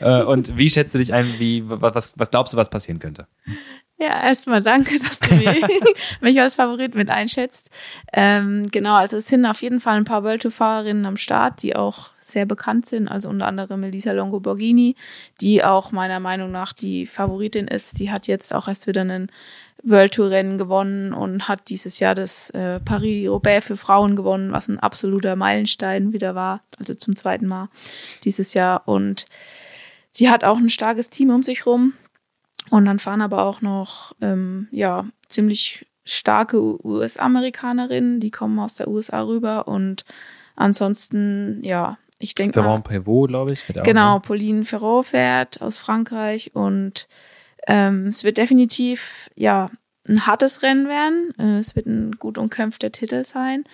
[0.00, 1.38] Äh, und wie schätzt du dich ein?
[1.38, 3.26] Wie, was, was glaubst du, was passieren könnte?
[3.98, 5.64] Ja, erstmal danke, dass du mich,
[6.20, 7.70] mich als Favorit mit einschätzt.
[8.12, 11.62] Ähm, genau, also es sind auf jeden Fall ein paar World Tour Fahrerinnen am Start,
[11.62, 14.96] die auch sehr bekannt sind, also unter anderem Melissa Longo Borghini,
[15.40, 17.98] die auch meiner Meinung nach die Favoritin ist.
[17.98, 19.30] Die hat jetzt auch erst wieder einen
[19.82, 24.68] World Tour Rennen gewonnen und hat dieses Jahr das äh, Paris-Roubaix für Frauen gewonnen, was
[24.68, 27.68] ein absoluter Meilenstein wieder war, also zum zweiten Mal
[28.24, 28.86] dieses Jahr.
[28.86, 29.26] Und
[30.12, 31.94] sie hat auch ein starkes Team um sich rum.
[32.70, 38.88] Und dann fahren aber auch noch, ähm, ja, ziemlich starke US-Amerikanerinnen, die kommen aus der
[38.88, 39.66] USA rüber.
[39.68, 40.04] Und
[40.54, 43.66] ansonsten, ja, ich denke Ferrand Prévot, glaube ich.
[43.66, 44.20] Genau, ne?
[44.20, 47.08] Pauline Ferrot fährt aus Frankreich und
[47.66, 49.70] ähm, es wird definitiv ja
[50.08, 51.34] ein hartes Rennen werden.
[51.38, 53.64] Äh, es wird ein gut umkämpfter Titel sein.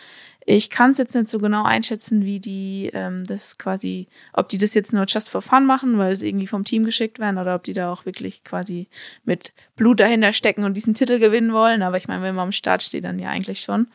[0.51, 4.57] Ich kann es jetzt nicht so genau einschätzen, wie die ähm, das quasi, ob die
[4.57, 7.55] das jetzt nur just for fun machen, weil sie irgendwie vom Team geschickt werden, oder
[7.55, 8.89] ob die da auch wirklich quasi
[9.25, 11.83] mit Blut dahinter stecken und diesen Titel gewinnen wollen.
[11.83, 13.89] Aber ich meine, wenn man am Start steht, dann ja eigentlich schon.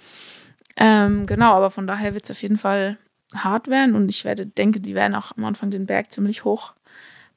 [0.78, 2.98] Ähm, genau, aber von daher wird es auf jeden Fall
[3.38, 6.74] hart werden und ich werde, denke, die werden auch am Anfang den Berg ziemlich hoch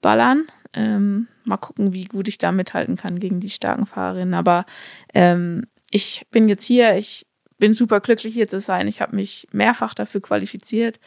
[0.01, 0.47] ballern.
[0.75, 4.35] Ähm, mal gucken, wie gut ich da mithalten kann gegen die starken Fahrerinnen.
[4.35, 4.67] Aber
[5.15, 7.27] ähm, ich bin jetzt hier, ich
[7.59, 8.87] bin super glücklich hier zu sein.
[8.87, 11.01] Ich habe mich mehrfach dafür qualifiziert.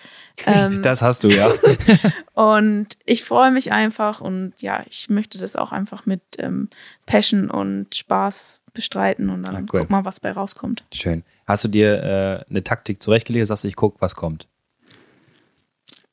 [0.47, 1.47] Ähm, Das hast du, ja.
[2.34, 6.69] und ich freue mich einfach und ja, ich möchte das auch einfach mit ähm,
[7.06, 9.82] Passion und Spaß bestreiten und dann Ah, cool.
[9.82, 10.84] guck mal, was bei rauskommt.
[10.93, 11.23] Schön.
[11.45, 12.02] Hast du dir
[12.47, 13.45] äh, eine Taktik zurechtgelegt?
[13.47, 14.47] Sagst du, ich guck, was kommt?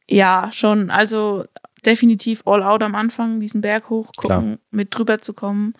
[0.09, 0.91] Ja, schon.
[0.91, 1.45] Also
[1.85, 4.59] definitiv all out am Anfang, diesen Berg hoch, gucken, Klar.
[4.71, 5.75] mit drüber zu kommen.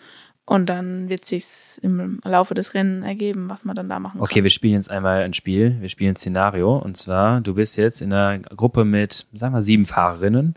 [0.45, 4.35] Und dann wird sich's im Laufe des Rennens ergeben, was man dann da machen Okay,
[4.35, 4.43] kann.
[4.45, 5.75] wir spielen jetzt einmal ein Spiel.
[5.81, 6.77] Wir spielen ein Szenario.
[6.77, 10.53] Und zwar, du bist jetzt in einer Gruppe mit, sagen wir, sieben Fahrerinnen.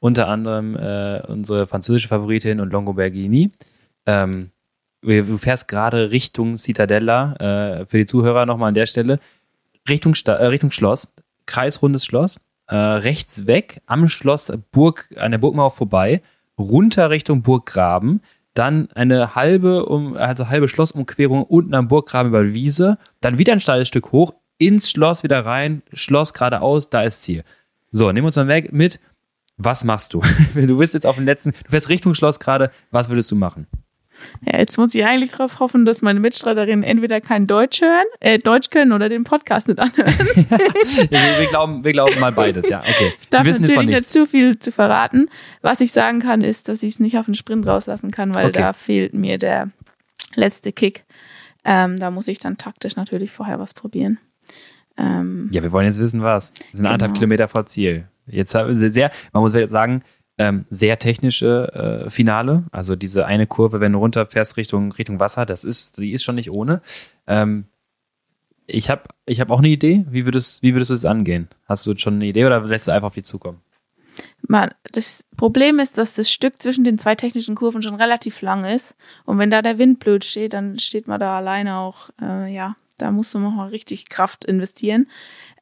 [0.00, 3.50] Unter anderem äh, unsere französische Favoritin und Longo Berghini.
[4.06, 4.50] Ähm,
[5.02, 7.34] du fährst gerade Richtung Citadella.
[7.80, 9.20] Äh, für die Zuhörer nochmal an der Stelle.
[9.86, 11.12] Richtung, Sta äh, Richtung Schloss.
[11.44, 12.38] Kreisrundes Schloss.
[12.66, 16.22] Äh, rechts weg, am Schloss Burg, an der Burgmauer vorbei.
[16.58, 18.20] Runter Richtung Burggraben.
[18.54, 22.98] Dann eine halbe, um, also halbe Schlossumquerung unten am Burggraben über die Wiese.
[23.20, 27.44] Dann wieder ein steiles Stück hoch, ins Schloss wieder rein, Schloss geradeaus, da ist Ziel.
[27.90, 29.00] So, nehmen wir uns dann weg mit.
[29.56, 30.22] Was machst du?
[30.54, 33.66] Du bist jetzt auf dem letzten, du fährst Richtung Schloss gerade, was würdest du machen?
[34.44, 38.38] Ja, jetzt muss ich eigentlich darauf hoffen, dass meine Mitstreiterinnen entweder kein Deutsch hören, äh,
[38.38, 40.14] Deutsch können oder den Podcast nicht anhören.
[40.16, 42.80] wir, wir, glauben, wir glauben mal beides, ja.
[42.80, 43.12] Okay.
[43.20, 45.28] Ich darf natürlich nicht zu viel zu verraten.
[45.62, 48.48] Was ich sagen kann, ist, dass ich es nicht auf den Sprint rauslassen kann, weil
[48.48, 48.58] okay.
[48.58, 49.70] da fehlt mir der
[50.34, 51.04] letzte Kick.
[51.64, 54.18] Ähm, da muss ich dann taktisch natürlich vorher was probieren.
[54.96, 56.52] Ähm, ja, wir wollen jetzt wissen, was.
[56.52, 56.90] Das sind genau.
[56.90, 58.06] anderthalb Kilometer vor Ziel.
[58.26, 60.02] Jetzt wir sehr, man muss jetzt sagen,
[60.38, 62.64] ähm, sehr technische äh, Finale.
[62.72, 66.34] Also diese eine Kurve, wenn du runterfährst Richtung, Richtung Wasser, das ist, die ist schon
[66.34, 66.82] nicht ohne.
[67.26, 67.66] Ähm,
[68.66, 70.04] ich habe ich hab auch eine Idee.
[70.10, 71.48] Wie würdest, wie würdest du es angehen?
[71.66, 73.60] Hast du schon eine Idee oder lässt du einfach auf die zukommen?
[74.46, 78.64] Man, das Problem ist, dass das Stück zwischen den zwei technischen Kurven schon relativ lang
[78.64, 78.94] ist.
[79.24, 82.76] Und wenn da der Wind blöd steht, dann steht man da alleine auch, äh, ja,
[82.98, 85.08] da musst du mal richtig Kraft investieren.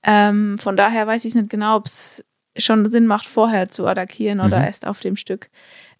[0.03, 2.25] Ähm, von daher weiß ich nicht genau, ob es
[2.57, 4.65] schon Sinn macht, vorher zu attackieren oder mhm.
[4.65, 5.49] erst auf dem Stück.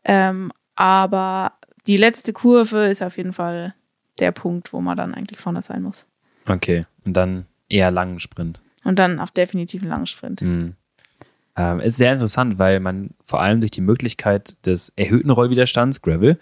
[0.05, 1.53] Ähm, aber
[1.87, 3.75] die letzte Kurve ist auf jeden Fall
[4.19, 6.07] der Punkt, wo man dann eigentlich vorne sein muss.
[6.47, 8.61] Okay, und dann eher langen Sprint.
[8.85, 10.43] Und dann auf definitiv einen langen Sprint.
[10.43, 10.75] Mhm.
[11.57, 16.39] Ähm, ist sehr interessant, weil man vor allem durch die Möglichkeit des erhöhten Rollwiderstands, Gravel,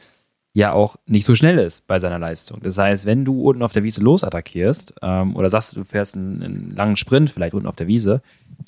[0.52, 2.60] ja auch nicht so schnell ist bei seiner Leistung.
[2.62, 6.42] Das heißt, wenn du unten auf der Wiese losattackierst ähm, oder sagst, du fährst einen,
[6.42, 8.20] einen, langen Sprint, vielleicht unten auf der Wiese,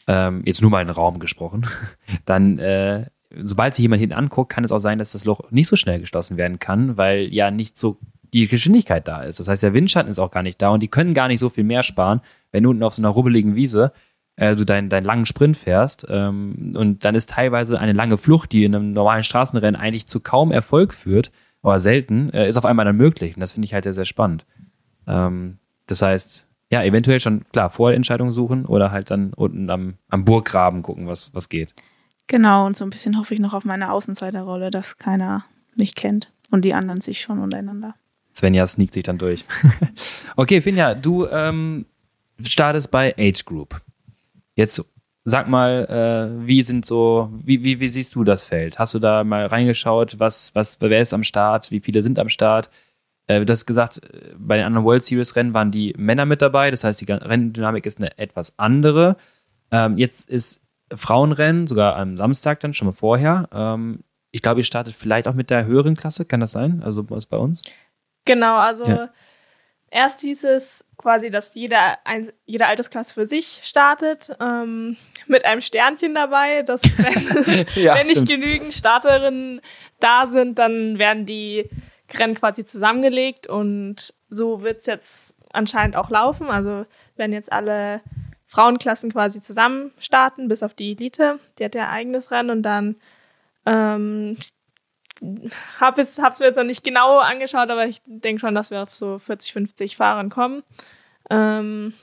[0.06, 1.66] ähm, jetzt nur mal in den Raum gesprochen,
[2.24, 3.06] dann äh,
[3.42, 6.00] sobald sich jemand hinten anguckt, kann es auch sein, dass das Loch nicht so schnell
[6.00, 7.98] geschlossen werden kann, weil ja nicht so
[8.32, 9.40] die Geschwindigkeit da ist.
[9.40, 11.48] Das heißt, der Windschatten ist auch gar nicht da und die können gar nicht so
[11.48, 13.92] viel mehr sparen, wenn du unten auf so einer rubbeligen Wiese
[14.36, 18.52] äh, du deinen, deinen langen Sprint fährst ähm, und dann ist teilweise eine lange Flucht,
[18.52, 21.30] die in einem normalen Straßenrennen eigentlich zu kaum Erfolg führt,
[21.62, 23.36] oder selten, äh, ist auf einmal dann möglich.
[23.36, 24.44] Und das finde ich halt sehr, sehr spannend.
[25.06, 29.94] Ähm, das heißt, ja, eventuell schon, klar, vorher Entscheidungen suchen oder halt dann unten am,
[30.08, 31.74] am Burggraben gucken, was, was geht.
[32.26, 35.44] Genau, und so ein bisschen hoffe ich noch auf meine Außenseiterrolle, dass keiner
[35.76, 37.94] mich kennt und die anderen sich schon untereinander.
[38.34, 39.44] Svenja sneakt sich dann durch.
[40.36, 41.86] okay, Finja, du ähm,
[42.42, 43.80] startest bei Age Group.
[44.54, 44.82] Jetzt
[45.24, 48.78] Sag mal, äh, wie sind so, wie, wie, wie siehst du das Feld?
[48.78, 52.28] Hast du da mal reingeschaut, was, was, wer ist am Start, wie viele sind am
[52.28, 52.70] Start?
[53.28, 54.00] Äh, du hast gesagt,
[54.36, 57.86] bei den anderen World Series Rennen waren die Männer mit dabei, das heißt, die Renndynamik
[57.86, 59.16] ist eine etwas andere.
[59.70, 60.60] Ähm, jetzt ist
[60.94, 63.48] Frauenrennen, sogar am Samstag dann, schon mal vorher.
[63.52, 66.82] Ähm, ich glaube, ihr startet vielleicht auch mit der höheren Klasse, kann das sein?
[66.82, 67.62] Also was bei uns?
[68.24, 69.10] Genau, also ja.
[69.90, 75.60] erst hieß es quasi, dass jeder, ein, jede Altersklasse für sich startet, ähm, mit einem
[75.60, 79.60] Sternchen dabei, dass wenn, ja, wenn nicht genügend Starterinnen
[80.00, 81.68] da sind, dann werden die
[82.14, 86.48] Rennen quasi zusammengelegt und so wird's jetzt anscheinend auch laufen.
[86.48, 88.00] Also werden jetzt alle
[88.46, 92.96] Frauenklassen quasi zusammen starten, bis auf die Elite, die hat ja eigenes Rennen und dann
[93.64, 94.36] ähm,
[95.80, 98.82] habe es hab's mir jetzt noch nicht genau angeschaut, aber ich denke schon, dass wir
[98.82, 100.64] auf so 40, 50 Fahrern kommen.
[101.30, 101.94] Ähm,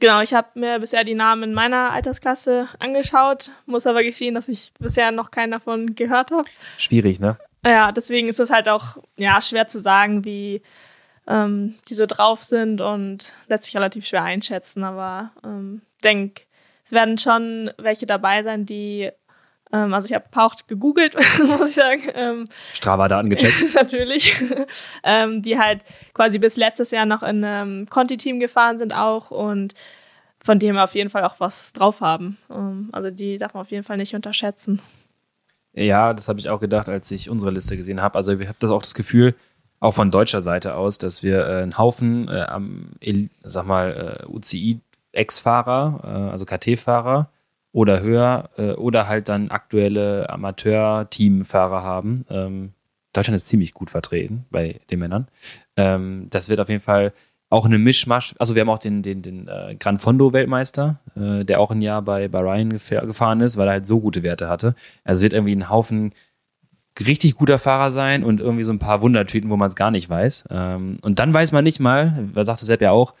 [0.00, 4.48] genau, ich habe mir bisher die Namen in meiner Altersklasse angeschaut, muss aber gestehen, dass
[4.48, 6.48] ich bisher noch keinen davon gehört habe.
[6.78, 7.36] Schwierig, ne?
[7.64, 10.62] Ja, deswegen ist es halt auch ja schwer zu sagen, wie
[11.26, 14.84] ähm, die so drauf sind und letztlich relativ schwer einschätzen.
[14.84, 16.46] Aber ähm, denk,
[16.84, 19.10] es werden schon welche dabei sein, die
[19.72, 21.14] ähm, also ich habe Paucht gegoogelt,
[21.58, 22.02] muss ich sagen.
[22.14, 23.74] Ähm, Strava-Daten gecheckt.
[23.74, 24.40] natürlich.
[25.02, 25.82] ähm, die halt
[26.14, 29.74] quasi bis letztes Jahr noch in einem Conti-Team gefahren sind auch und
[30.44, 32.38] von dem auf jeden Fall auch was drauf haben.
[32.50, 34.80] Ähm, also die darf man auf jeden Fall nicht unterschätzen.
[35.72, 38.14] Ja, das habe ich auch gedacht, als ich unsere Liste gesehen habe.
[38.14, 39.34] Also ich habe das auch das Gefühl,
[39.78, 42.92] auch von deutscher Seite aus, dass wir äh, einen Haufen äh, am,
[43.42, 47.28] sag mal, äh, UCI-Ex-Fahrer, äh, also KT-Fahrer,
[47.76, 52.24] oder höher äh, oder halt dann aktuelle Amateur-Teamfahrer haben.
[52.30, 52.72] Ähm,
[53.12, 55.28] Deutschland ist ziemlich gut vertreten bei den Männern.
[55.76, 57.12] Ähm, das wird auf jeden Fall
[57.50, 58.34] auch eine Mischmasch.
[58.38, 61.82] Also wir haben auch den, den, den äh, Gran Fondo Weltmeister, äh, der auch ein
[61.82, 64.74] Jahr bei Bahrain gefahren ist, weil er halt so gute Werte hatte.
[65.04, 66.14] Also es wird irgendwie ein Haufen
[66.98, 70.08] richtig guter Fahrer sein und irgendwie so ein paar Wundertüten, wo man es gar nicht
[70.08, 70.46] weiß.
[70.50, 73.12] Ähm, und dann weiß man nicht mal, sagte Sepp ja auch,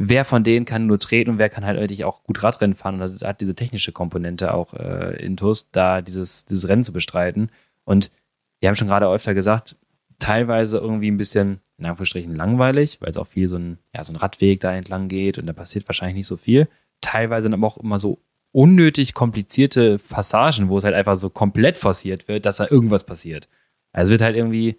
[0.00, 2.94] wer von denen kann nur treten und wer kann halt eigentlich auch gut Radrennen fahren.
[2.94, 6.92] Und das hat diese technische Komponente auch äh, in TUS, da dieses, dieses Rennen zu
[6.92, 7.50] bestreiten.
[7.84, 8.12] Und
[8.60, 9.74] wir haben schon gerade öfter gesagt,
[10.20, 14.12] teilweise irgendwie ein bisschen, in Anführungsstrichen, langweilig, weil es auch viel so ein, ja, so
[14.12, 16.68] ein Radweg da entlang geht und da passiert wahrscheinlich nicht so viel.
[17.00, 18.20] Teilweise aber auch immer so
[18.52, 23.48] unnötig komplizierte Passagen, wo es halt einfach so komplett forciert wird, dass da irgendwas passiert.
[23.92, 24.78] Also wird halt irgendwie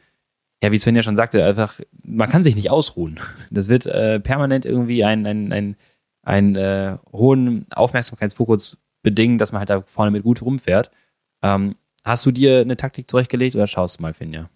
[0.61, 3.19] ja, wie Sven ja schon sagte, einfach, man kann sich nicht ausruhen.
[3.49, 5.75] Das wird äh, permanent irgendwie einen ein, ein,
[6.23, 10.91] ein, äh, hohen Aufmerksamkeitsfokus bedingen, dass man halt da vorne mit gut rumfährt.
[11.41, 14.49] Ähm, hast du dir eine Taktik zurechtgelegt oder schaust du mal, Finja?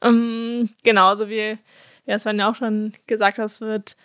[0.00, 1.58] Ähm, genau, also wie
[2.06, 3.96] ja, Sven ja auch schon gesagt hat, es wird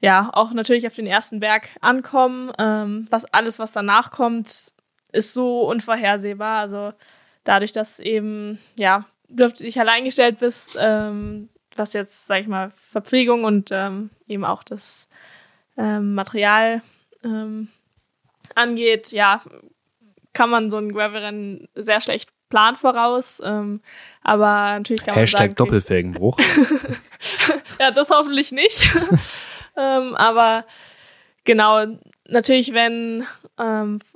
[0.00, 2.52] ja auch natürlich auf den ersten Berg ankommen.
[2.58, 4.72] Ähm, was alles, was danach kommt,
[5.12, 6.60] ist so unvorhersehbar.
[6.60, 6.92] Also
[7.44, 12.70] dadurch, dass eben ja du dich allein gestellt bist, ähm, was jetzt sag ich mal
[12.70, 15.08] Verpflegung und ähm, eben auch das
[15.76, 16.82] ähm, Material
[17.24, 17.68] ähm,
[18.54, 19.42] angeht, ja
[20.32, 23.40] kann man so ein Gravelrennen sehr schlecht planen voraus.
[23.44, 23.80] Ähm,
[24.22, 26.38] aber natürlich kann man Hashtag sagen, Doppelfelgenbruch.
[27.80, 28.88] ja, das hoffentlich nicht.
[29.76, 30.64] ähm, aber
[31.44, 31.86] genau,
[32.28, 33.24] natürlich, wenn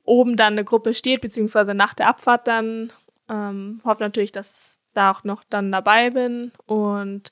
[0.04, 2.90] oben dann eine Gruppe steht, beziehungsweise nach der Abfahrt dann,
[3.28, 7.30] hoffe natürlich, dass da auch noch dann dabei bin und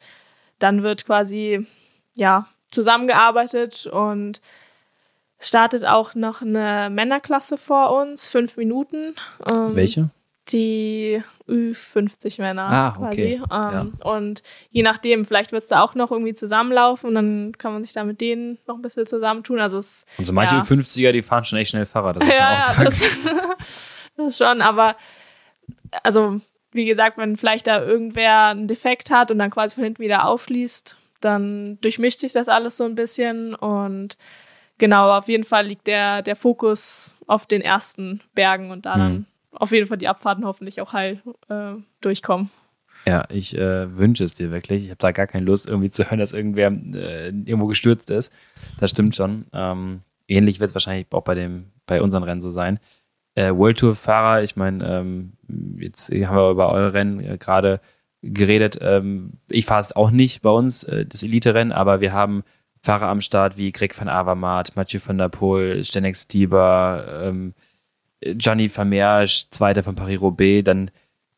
[0.58, 1.66] dann wird quasi,
[2.16, 4.40] ja, zusammengearbeitet und
[5.38, 9.16] es startet auch noch eine Männerklasse vor uns, fünf Minuten.
[9.50, 10.10] Ähm, Welche?
[10.48, 13.00] Die Ü50 Männer ah, okay.
[13.00, 13.22] quasi.
[13.34, 14.10] Ähm, ja.
[14.12, 17.82] Und je nachdem, vielleicht wird es da auch noch irgendwie zusammenlaufen und dann kann man
[17.82, 19.60] sich da mit denen noch ein bisschen zusammentun.
[19.60, 20.62] Also es, und so manche ja.
[20.62, 22.84] Ü50er, die fahren schon echt schnell Fahrrad, das muss ja, man auch sagen.
[23.58, 24.96] Das, das schon, aber
[26.04, 26.40] also
[26.72, 30.26] wie gesagt, wenn vielleicht da irgendwer einen Defekt hat und dann quasi von hinten wieder
[30.26, 34.16] aufschließt, dann durchmischt sich das alles so ein bisschen und
[34.78, 39.00] genau, auf jeden Fall liegt der, der Fokus auf den ersten Bergen und da mhm.
[39.00, 42.50] dann auf jeden Fall die Abfahrten hoffentlich auch heil äh, durchkommen.
[43.06, 44.84] Ja, ich äh, wünsche es dir wirklich.
[44.84, 48.32] Ich habe da gar keine Lust, irgendwie zu hören, dass irgendwer äh, irgendwo gestürzt ist.
[48.78, 49.46] Das stimmt schon.
[49.52, 52.78] Ähm, ähnlich wird es wahrscheinlich auch bei dem, bei unseren Rennen so sein.
[53.34, 55.32] Äh, World Tour Fahrer, ich meine, ähm,
[55.78, 57.80] jetzt haben wir über eure Rennen äh, gerade
[58.22, 58.78] geredet.
[58.80, 62.44] Ähm, ich fahre es auch nicht bei uns, äh, das Elite-Rennen, aber wir haben
[62.82, 67.54] Fahrer am Start wie Greg van Avermaet, Mathieu van der Poel, Stenek Stieber, ähm,
[68.20, 70.90] Gianni Vermeersch, Zweiter von Paris-Roubaix, dann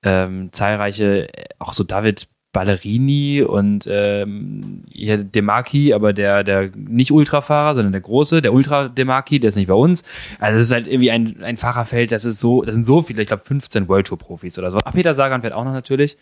[0.03, 1.29] ähm, zahlreiche,
[1.59, 8.01] auch so David Ballerini und ähm, hier Demarki, aber der, der nicht Ultrafahrer, sondern der
[8.01, 10.05] große, der Ultra Demarki, der ist nicht bei uns.
[10.39, 13.21] Also es ist halt irgendwie ein, ein Fahrerfeld, das ist so, das sind so viele,
[13.21, 14.79] ich glaube 15 World Tour Profis oder so.
[14.83, 16.17] Ach, Peter Sagan fährt auch noch natürlich.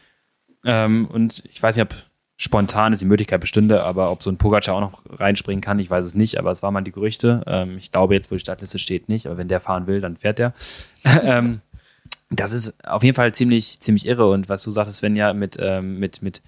[0.65, 1.95] Ähm, und ich weiß nicht, ob
[2.37, 5.91] spontan ist die Möglichkeit bestünde, aber ob so ein Pogacar auch noch reinspringen kann, ich
[5.91, 7.43] weiß es nicht, aber es waren mal die Gerüchte.
[7.47, 10.17] Ähm, ich glaube jetzt, wo die Startliste steht, nicht, aber wenn der fahren will, dann
[10.17, 10.55] fährt der.
[11.23, 11.61] ähm,
[12.41, 15.57] das ist auf jeden Fall ziemlich, ziemlich irre und was du sagtest, Sven, ja, mit,
[15.61, 16.43] ähm, mit, mit,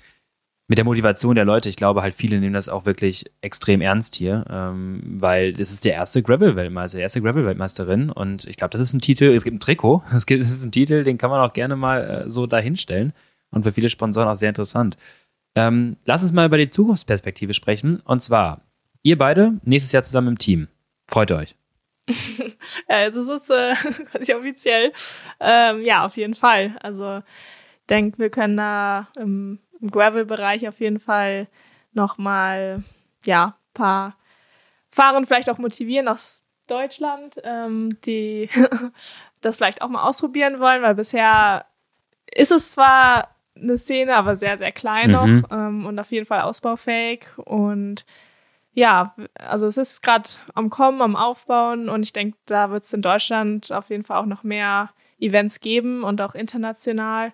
[0.69, 4.17] mit der Motivation der Leute, ich glaube halt viele nehmen das auch wirklich extrem ernst
[4.17, 8.81] hier, ähm, weil das ist der erste Gravel-Weltmeister, die erste Gravel-Weltmeisterin und ich glaube, das
[8.81, 11.31] ist ein Titel, es gibt ein Trikot, es, gibt, es ist ein Titel, den kann
[11.31, 13.13] man auch gerne mal äh, so dahinstellen
[13.51, 14.97] und für viele Sponsoren auch sehr interessant.
[15.55, 18.01] Ähm, lass uns mal über die Zukunftsperspektive sprechen.
[18.05, 18.61] Und zwar,
[19.03, 20.69] ihr beide nächstes Jahr zusammen im Team.
[21.07, 21.55] Freut euch.
[22.89, 23.75] ja, jetzt ist es äh,
[24.11, 24.93] quasi offiziell.
[25.41, 26.77] Ähm, ja, auf jeden Fall.
[26.83, 31.49] Also, ich denke, wir können da im, im Gravel-Bereich auf jeden Fall
[31.93, 32.83] nochmal,
[33.25, 34.17] ja, paar
[34.91, 38.49] Fahren vielleicht auch motivieren aus Deutschland, ähm, die
[39.41, 41.67] das vielleicht auch mal ausprobieren wollen, weil bisher
[42.33, 45.13] ist es zwar eine Szene, aber sehr, sehr klein mhm.
[45.13, 47.27] noch ähm, und auf jeden Fall ausbaufähig.
[47.39, 48.05] Und
[48.75, 52.93] ja, also es ist gerade am Kommen, am Aufbauen und ich denke, da wird es
[52.93, 57.33] in Deutschland auf jeden Fall auch noch mehr Events geben und auch international.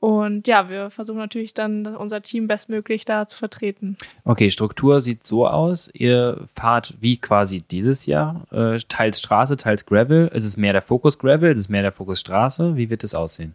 [0.00, 3.96] Und ja, wir versuchen natürlich dann unser Team bestmöglich da zu vertreten.
[4.24, 5.88] Okay, Struktur sieht so aus.
[5.94, 10.28] Ihr fahrt wie quasi dieses Jahr, äh, teils Straße, teils Gravel.
[10.34, 11.52] Ist es mehr der Fokus Gravel?
[11.52, 12.76] Ist es mehr der Fokus Straße?
[12.76, 13.54] Wie wird es aussehen?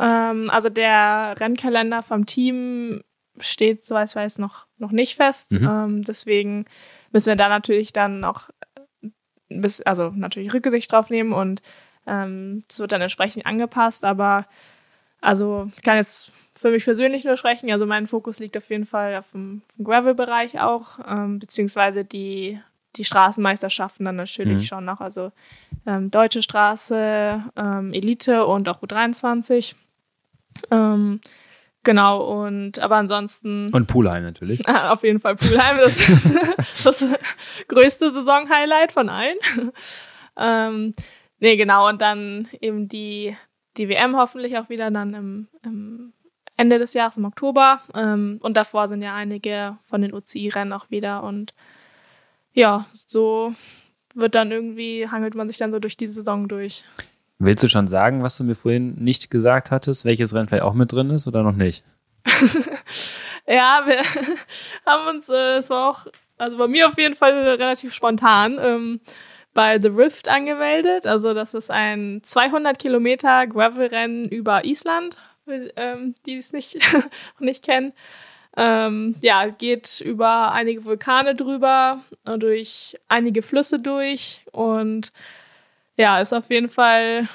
[0.00, 3.02] Ähm, also der Rennkalender vom Team
[3.42, 5.52] steht, soweit ich weiß, noch, noch nicht fest.
[5.52, 5.68] Mhm.
[5.68, 6.64] Ähm, deswegen
[7.12, 8.48] müssen wir da natürlich dann auch
[9.48, 11.62] bis, also natürlich Rücksicht drauf nehmen und
[12.06, 14.04] ähm, es wird dann entsprechend angepasst.
[14.04, 14.46] Aber
[15.20, 17.70] also ich kann jetzt für mich persönlich nur sprechen.
[17.70, 22.60] Also mein Fokus liegt auf jeden Fall auf dem, dem Gravel-Bereich auch, ähm, beziehungsweise die,
[22.96, 24.66] die Straßenmeisterschaften dann natürlich mhm.
[24.66, 25.00] schon noch.
[25.00, 25.32] Also
[25.86, 29.74] ähm, Deutsche Straße, ähm, Elite und auch U23.
[30.70, 31.20] Ähm,
[31.82, 33.72] genau, und aber ansonsten.
[33.72, 34.66] Und Poolheim natürlich.
[34.68, 35.98] auf jeden Fall Poolheim, das,
[36.84, 37.06] das
[37.68, 39.36] größte Saisonhighlight von allen.
[40.36, 40.92] ähm,
[41.38, 43.36] nee, genau, und dann eben die,
[43.76, 46.12] die WM hoffentlich auch wieder dann im, im
[46.56, 47.82] Ende des Jahres, im Oktober.
[47.94, 51.22] Ähm, und davor sind ja einige von den UCI-Rennen auch wieder.
[51.22, 51.54] Und
[52.52, 53.54] ja, so
[54.14, 56.84] wird dann irgendwie, hangelt man sich dann so durch die Saison durch.
[57.40, 60.74] Willst du schon sagen, was du mir vorhin nicht gesagt hattest, welches Rennen vielleicht auch
[60.74, 61.84] mit drin ist oder noch nicht?
[63.46, 63.98] ja, wir
[64.86, 69.00] haben uns, äh, es war auch, also bei mir auf jeden Fall relativ spontan, ähm,
[69.54, 71.06] bei The Rift angemeldet.
[71.06, 75.16] Also das ist ein 200 Kilometer Gravel-Rennen über Island,
[75.46, 76.78] ähm, die es nicht,
[77.38, 77.92] nicht kennen.
[78.56, 85.12] Ähm, ja, geht über einige Vulkane drüber, durch einige Flüsse durch und
[85.98, 87.28] ja, ist auf jeden Fall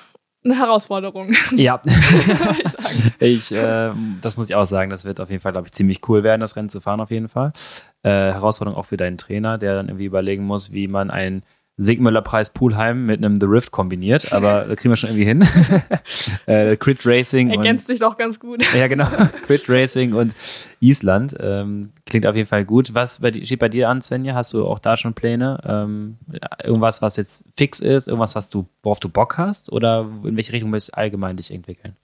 [0.44, 1.34] eine Herausforderung.
[1.56, 1.80] Ja,
[3.20, 3.92] ich, äh,
[4.22, 4.90] das muss ich auch sagen.
[4.90, 7.12] Das wird auf jeden Fall, glaube ich, ziemlich cool werden, das Rennen zu fahren, auf
[7.12, 7.54] jeden Fall.
[8.02, 11.44] Äh, Herausforderung auch für deinen Trainer, der dann irgendwie überlegen muss, wie man ein
[11.78, 15.48] Sigmüller-Preis Poolheim mit einem The Rift kombiniert, aber das kriegen wir schon irgendwie hin.
[16.46, 17.50] äh, Crit Racing.
[17.50, 18.64] Ergänzt sich doch ganz gut.
[18.76, 19.08] Ja, genau.
[19.48, 20.36] Crit Racing und
[20.80, 21.36] Island.
[21.40, 22.94] Ähm, klingt auf jeden Fall gut.
[22.94, 24.36] Was bei, steht bei dir an, Svenja?
[24.36, 25.60] Hast du auch da schon Pläne?
[25.66, 26.18] Ähm,
[26.64, 28.08] irgendwas, was jetzt fix ist?
[28.08, 29.72] Irgendwas, was du, worauf du Bock hast?
[29.72, 31.96] Oder in welche Richtung willst du allgemein dich entwickeln?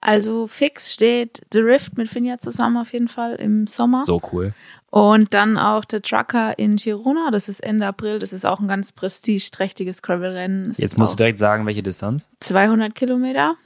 [0.00, 4.04] Also fix steht The Rift mit Finja zusammen auf jeden Fall im Sommer.
[4.04, 4.54] So cool.
[4.96, 8.66] Und dann auch der Trucker in Girona, das ist Ende April, das ist auch ein
[8.66, 10.72] ganz prestigeträchtiges Gravel-Rennen.
[10.74, 12.30] Jetzt musst du direkt sagen, welche Distanz?
[12.40, 13.56] 200 Kilometer.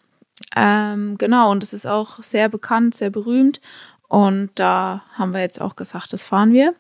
[0.57, 3.61] Ähm, genau, und das ist auch sehr bekannt, sehr berühmt.
[4.09, 6.75] Und da haben wir jetzt auch gesagt, das fahren wir.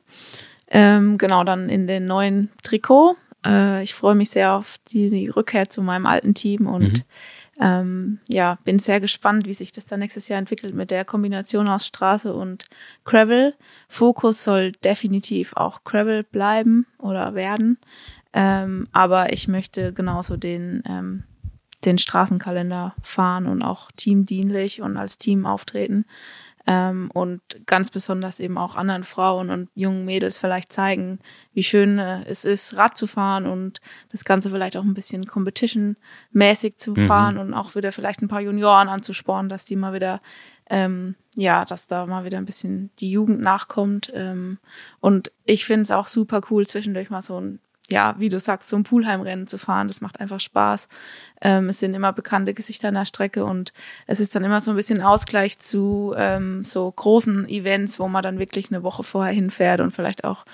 [0.68, 3.14] Ähm, genau, dann in den neuen Trikot.
[3.46, 7.04] Äh, ich freue mich sehr auf die, die, Rückkehr zu meinem alten Team und mhm
[7.60, 11.68] ähm, ja, bin sehr gespannt, wie sich das dann nächstes Jahr entwickelt mit der Kombination
[11.68, 12.68] aus Straße und
[13.04, 13.54] Gravel.
[13.86, 17.78] Fokus soll definitiv auch Gravel bleiben oder werden.
[18.32, 21.24] Ähm, aber ich möchte genauso den, ähm,
[21.84, 26.06] den Straßenkalender fahren und auch teamdienlich und als Team auftreten
[26.66, 31.18] ähm, und ganz besonders eben auch anderen Frauen und jungen Mädels vielleicht zeigen,
[31.52, 33.80] wie schön äh, es ist, Rad zu fahren und
[34.10, 37.06] das Ganze vielleicht auch ein bisschen Competition-mäßig zu mhm.
[37.06, 40.20] fahren und auch wieder vielleicht ein paar Junioren anzuspornen, dass die mal wieder
[40.68, 44.10] ähm, ja, dass da mal wieder ein bisschen die Jugend nachkommt.
[44.14, 44.58] Ähm,
[45.00, 48.68] und ich finde es auch super cool, zwischendurch mal so ein ja, wie du sagst,
[48.68, 49.88] so ein Poolheimrennen zu fahren.
[49.88, 50.88] Das macht einfach Spaß.
[51.40, 53.72] Ähm, es sind immer bekannte Gesichter an der Strecke und
[54.06, 58.22] es ist dann immer so ein bisschen Ausgleich zu ähm, so großen Events, wo man
[58.22, 60.44] dann wirklich eine Woche vorher hinfährt und vielleicht auch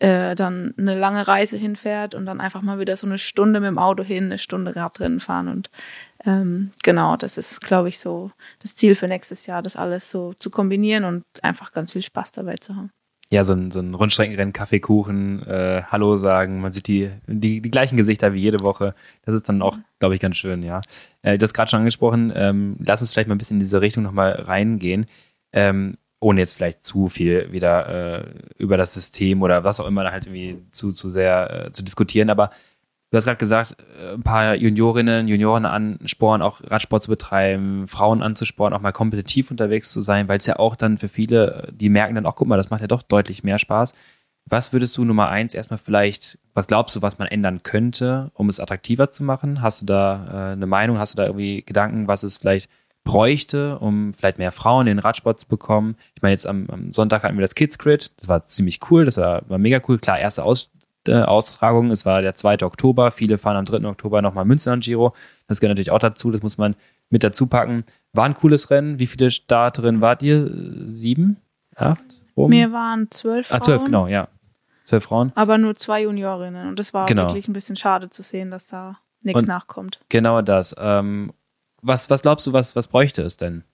[0.00, 3.68] äh, dann eine lange Reise hinfährt und dann einfach mal wieder so eine Stunde mit
[3.68, 5.70] dem Auto hin, eine Stunde Radrennen fahren und
[6.24, 10.32] ähm, genau, das ist, glaube ich, so das Ziel für nächstes Jahr, das alles so
[10.34, 12.92] zu kombinieren und einfach ganz viel Spaß dabei zu haben
[13.32, 17.70] ja, so ein, so ein Rundstreckenrennen, Kaffeekuchen, äh, Hallo sagen, man sieht die, die, die
[17.70, 18.94] gleichen Gesichter wie jede Woche.
[19.24, 20.82] Das ist dann auch, glaube ich, ganz schön, ja.
[21.22, 24.02] Äh, das gerade schon angesprochen, ähm, lass uns vielleicht mal ein bisschen in diese Richtung
[24.02, 25.06] nochmal reingehen.
[25.54, 28.24] Ähm, ohne jetzt vielleicht zu viel wieder äh,
[28.58, 32.28] über das System oder was auch immer halt irgendwie zu, zu sehr äh, zu diskutieren,
[32.28, 32.50] aber
[33.12, 38.22] Du hast gerade gesagt, äh, ein paar Juniorinnen, Junioren ansporen, auch Radsport zu betreiben, Frauen
[38.22, 41.90] anzusporen, auch mal kompetitiv unterwegs zu sein, weil es ja auch dann für viele, die
[41.90, 43.92] merken dann auch, guck mal, das macht ja doch deutlich mehr Spaß.
[44.46, 48.48] Was würdest du Nummer eins erstmal vielleicht, was glaubst du, was man ändern könnte, um
[48.48, 49.60] es attraktiver zu machen?
[49.60, 50.98] Hast du da äh, eine Meinung?
[50.98, 52.70] Hast du da irgendwie Gedanken, was es vielleicht
[53.04, 55.96] bräuchte, um vielleicht mehr Frauen in den Radsport zu bekommen?
[56.14, 58.10] Ich meine, jetzt am, am Sonntag hatten wir das Kids Grid.
[58.16, 59.04] Das war ziemlich cool.
[59.04, 59.98] Das war, war mega cool.
[59.98, 61.90] Klar, erste Aus äh, Austragung.
[61.90, 62.62] Es war der 2.
[62.62, 63.10] Oktober.
[63.10, 63.84] Viele fahren am 3.
[63.88, 65.14] Oktober nochmal Münzen an Giro.
[65.48, 66.30] Das gehört natürlich auch dazu.
[66.30, 66.76] Das muss man
[67.10, 67.84] mit dazu packen.
[68.12, 68.98] War ein cooles Rennen.
[68.98, 70.50] Wie viele Starterinnen wart ihr?
[70.86, 71.38] Sieben?
[71.76, 72.02] Acht?
[72.36, 72.50] Rum?
[72.50, 73.60] Mir waren zwölf Frauen.
[73.60, 74.28] Ah, zwölf, genau, ja.
[74.84, 75.32] Zwölf Frauen.
[75.34, 76.68] Aber nur zwei Juniorinnen.
[76.68, 77.28] Und das war genau.
[77.28, 80.00] wirklich ein bisschen schade zu sehen, dass da nichts nachkommt.
[80.08, 80.74] Genau das.
[80.78, 81.32] Ähm,
[81.82, 83.64] was, was glaubst du, was, was bräuchte es denn?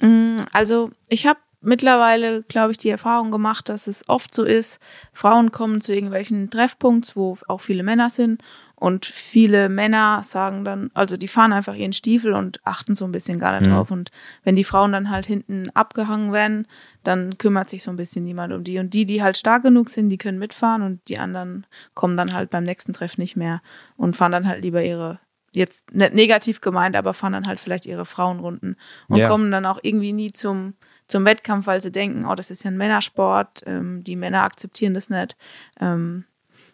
[0.00, 4.80] Mm, also, ich habe mittlerweile, glaube ich, die Erfahrung gemacht, dass es oft so ist,
[5.12, 8.42] Frauen kommen zu irgendwelchen Treffpunkts, wo auch viele Männer sind
[8.80, 13.12] und viele Männer sagen dann, also die fahren einfach ihren Stiefel und achten so ein
[13.12, 13.74] bisschen gar nicht mhm.
[13.74, 13.90] drauf.
[13.90, 14.10] Und
[14.42, 16.66] wenn die Frauen dann halt hinten abgehangen werden,
[17.02, 18.78] dann kümmert sich so ein bisschen niemand um die.
[18.78, 22.32] Und die, die halt stark genug sind, die können mitfahren und die anderen kommen dann
[22.32, 23.60] halt beim nächsten Treff nicht mehr
[23.98, 25.20] und fahren dann halt lieber ihre
[25.52, 28.76] jetzt nicht negativ gemeint, aber fahren dann halt vielleicht ihre Frauenrunden
[29.08, 29.28] und ja.
[29.28, 30.74] kommen dann auch irgendwie nie zum
[31.10, 34.94] zum Wettkampf, weil sie denken, oh, das ist ja ein Männersport, ähm, die Männer akzeptieren
[34.94, 35.36] das nicht.
[35.80, 36.24] Ähm,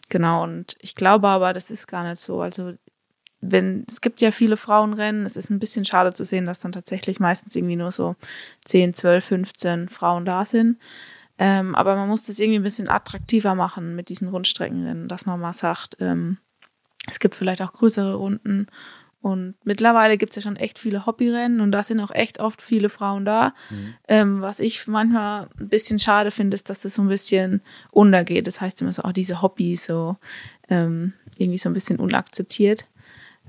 [0.09, 2.41] genau, und ich glaube aber, das ist gar nicht so.
[2.41, 2.75] Also
[3.41, 6.73] wenn, es gibt ja viele Frauenrennen, es ist ein bisschen schade zu sehen, dass dann
[6.73, 8.17] tatsächlich meistens irgendwie nur so
[8.65, 10.79] 10, 12, 15 Frauen da sind.
[11.39, 15.39] Ähm, aber man muss das irgendwie ein bisschen attraktiver machen mit diesen Rundstreckenrennen, dass man
[15.39, 16.39] mal sagt, ähm,
[17.09, 18.69] es gibt vielleicht auch größere Runden
[19.27, 22.63] und mittlerweile gibt es ja schon echt viele Hobbyrennen und da sind auch echt oft
[22.63, 23.55] viele Frauen da.
[23.71, 23.95] Mhm.
[24.07, 27.61] Ähm, was ich manchmal ein bisschen schade finde, ist, dass das so ein bisschen
[27.91, 28.47] untergeht.
[28.47, 30.17] Das heißt immer so, auch oh, diese Hobbys so
[30.69, 32.87] ähm, irgendwie so ein bisschen unakzeptiert.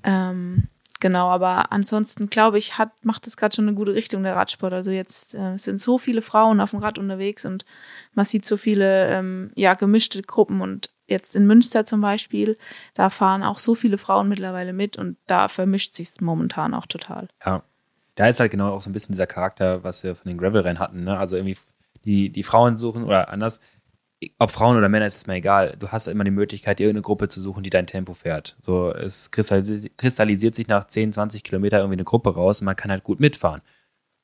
[0.04, 0.64] Ähm,
[1.00, 4.74] genau, aber ansonsten glaube ich, hat, macht das gerade schon eine gute Richtung der Radsport.
[4.74, 7.66] Also jetzt äh, sind so viele Frauen auf dem Rad unterwegs und
[8.16, 12.58] man sieht so viele ähm, ja gemischte Gruppen und jetzt in Münster zum Beispiel,
[12.94, 17.28] da fahren auch so viele Frauen mittlerweile mit und da vermischt sich momentan auch total.
[17.46, 17.64] Ja.
[18.16, 20.80] da ist halt genau auch so ein bisschen dieser Charakter, was wir von den Gravel-Rennen
[20.80, 21.04] hatten.
[21.04, 21.18] Ne?
[21.18, 21.58] Also irgendwie
[22.04, 23.62] die, die Frauen suchen oder anders,
[24.40, 25.76] ob Frauen oder Männer ist es mir egal.
[25.78, 28.58] Du hast immer die Möglichkeit, irgendeine Gruppe zu suchen, die dein Tempo fährt.
[28.60, 32.90] So, es kristallisiert sich nach 10, 20 Kilometer irgendwie eine Gruppe raus und man kann
[32.90, 33.62] halt gut mitfahren.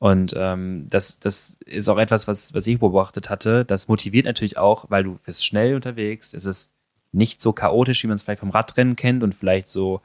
[0.04, 3.64] Und ähm, das, das ist auch etwas, was, was ich beobachtet hatte.
[3.64, 6.34] Das motiviert natürlich auch, weil du bist schnell unterwegs.
[6.34, 6.74] Es ist
[7.14, 10.02] nicht so chaotisch, wie man es vielleicht vom Radrennen kennt und vielleicht so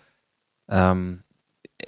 [0.68, 1.24] ähm,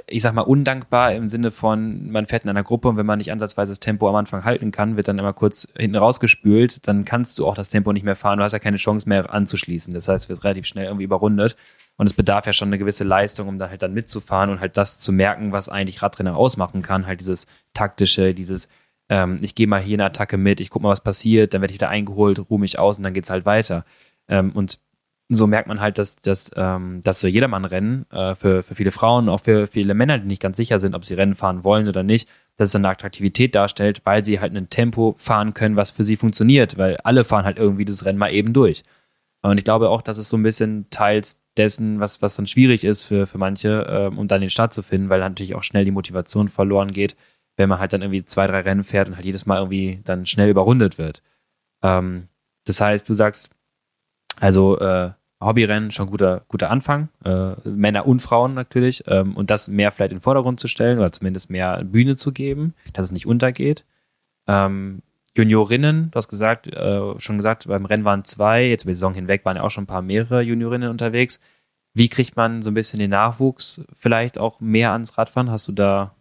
[0.09, 3.19] ich sag mal, undankbar im Sinne von, man fährt in einer Gruppe und wenn man
[3.19, 7.05] nicht ansatzweise das Tempo am Anfang halten kann, wird dann immer kurz hinten rausgespült, dann
[7.05, 9.95] kannst du auch das Tempo nicht mehr fahren, du hast ja keine Chance mehr anzuschließen.
[9.95, 11.55] Das heißt, du wirst relativ schnell irgendwie überrundet
[12.01, 14.79] und es bedarf ja schon eine gewisse Leistung, um da halt dann mitzufahren und halt
[14.79, 18.71] das zu merken, was eigentlich Radrenner ausmachen kann, halt dieses taktische, dieses
[19.11, 21.73] ähm, ich gehe mal hier eine Attacke mit, ich guck mal, was passiert, dann werde
[21.73, 23.85] ich wieder eingeholt, ruhe mich aus und dann geht's halt weiter.
[24.29, 24.79] Ähm, und
[25.29, 29.29] so merkt man halt, dass, dass, ähm, dass so Jedermann-Rennen äh, für, für viele Frauen,
[29.29, 32.03] auch für viele Männer, die nicht ganz sicher sind, ob sie Rennen fahren wollen oder
[32.03, 36.05] nicht, dass es eine Attraktivität darstellt, weil sie halt ein Tempo fahren können, was für
[36.05, 38.85] sie funktioniert, weil alle fahren halt irgendwie das Rennen mal eben durch.
[39.43, 42.85] Und ich glaube auch, dass es so ein bisschen teils dessen, was, was dann schwierig
[42.85, 45.85] ist für, für manche, ähm, um dann den Start zu finden, weil natürlich auch schnell
[45.85, 47.17] die Motivation verloren geht,
[47.57, 50.27] wenn man halt dann irgendwie zwei, drei Rennen fährt und halt jedes Mal irgendwie dann
[50.27, 51.23] schnell überrundet wird.
[51.83, 52.29] Ähm,
[52.65, 53.51] das heißt, du sagst,
[54.39, 55.11] also äh,
[55.43, 57.09] Hobbyrennen schon guter, guter Anfang.
[57.25, 59.05] Äh, Männer und Frauen natürlich.
[59.07, 62.33] Ähm, und das mehr vielleicht in den Vordergrund zu stellen oder zumindest mehr Bühne zu
[62.33, 63.85] geben, dass es nicht untergeht.
[64.47, 65.03] Ähm,
[65.37, 69.15] Juniorinnen, du hast gesagt, äh, schon gesagt, beim Rennen waren zwei, jetzt über die Saison
[69.15, 71.41] hinweg waren ja auch schon ein paar mehrere Juniorinnen unterwegs.
[71.95, 75.51] Wie kriegt man so ein bisschen den Nachwuchs vielleicht auch mehr ans Radfahren?
[75.51, 76.15] Hast du da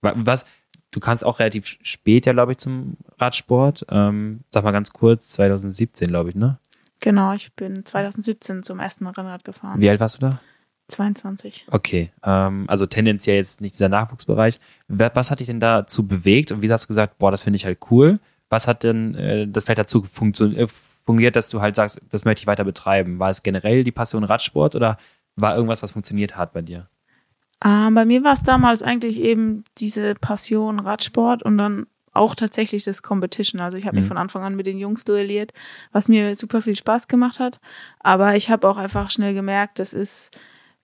[0.00, 0.44] was?
[0.90, 3.86] Du kannst auch relativ spät ja, glaube ich, zum Radsport.
[3.88, 6.58] Ähm, sag mal ganz kurz, 2017, glaube ich, ne?
[7.00, 9.80] Genau, ich bin 2017 zum ersten Mal Rennrad gefahren.
[9.80, 10.40] Wie alt warst du da?
[10.88, 11.66] 22.
[11.70, 14.60] Okay, ähm, also tendenziell jetzt nicht dieser Nachwuchsbereich.
[14.88, 17.64] Was hat dich denn dazu bewegt und wie hast du gesagt, boah, das finde ich
[17.64, 18.20] halt cool?
[18.52, 20.66] Was hat denn äh, das vielleicht dazu äh,
[21.06, 23.18] fungiert, dass du halt sagst, das möchte ich weiter betreiben?
[23.18, 24.98] War es generell die Passion Radsport oder
[25.36, 26.86] war irgendwas, was funktioniert hat bei dir?
[27.64, 32.84] Ähm, bei mir war es damals eigentlich eben diese Passion Radsport und dann auch tatsächlich
[32.84, 33.62] das Competition.
[33.62, 34.00] Also ich habe mhm.
[34.00, 35.54] mich von Anfang an mit den Jungs duelliert,
[35.92, 37.58] was mir super viel Spaß gemacht hat.
[38.00, 40.30] Aber ich habe auch einfach schnell gemerkt, das ist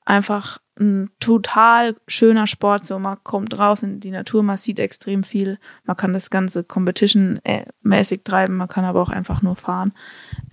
[0.06, 2.86] einfach ein total schöner Sport.
[2.86, 5.58] So, man kommt raus in die Natur, man sieht extrem viel.
[5.84, 9.92] Man kann das ganze Competition-mäßig treiben, man kann aber auch einfach nur fahren.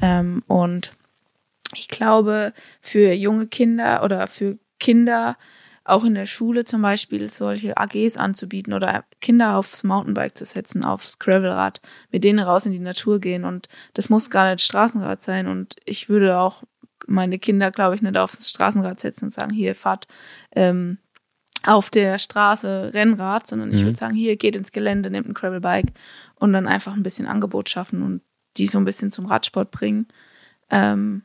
[0.01, 0.91] Ähm, und
[1.76, 5.38] ich glaube, für junge Kinder oder für Kinder
[5.86, 10.84] auch in der Schule zum Beispiel solche AGs anzubieten oder Kinder aufs Mountainbike zu setzen,
[10.84, 11.80] aufs Gravelrad,
[12.11, 13.43] mit denen raus in die Natur gehen.
[13.43, 15.47] Und das muss gar nicht Straßenrad sein.
[15.47, 16.63] Und ich würde auch
[17.08, 20.08] meine Kinder, glaube ich, nicht aufs Straßenrad setzen und sagen, hier fahrt
[20.51, 20.97] ähm,
[21.64, 23.86] auf der Straße Rennrad, sondern ich mhm.
[23.86, 25.93] würde sagen, hier geht ins Gelände, nehmt ein Gravelbike
[26.36, 28.22] und dann einfach ein bisschen Angebot schaffen und
[28.58, 30.08] die so ein bisschen zum Radsport bringen.
[30.70, 31.24] Ähm,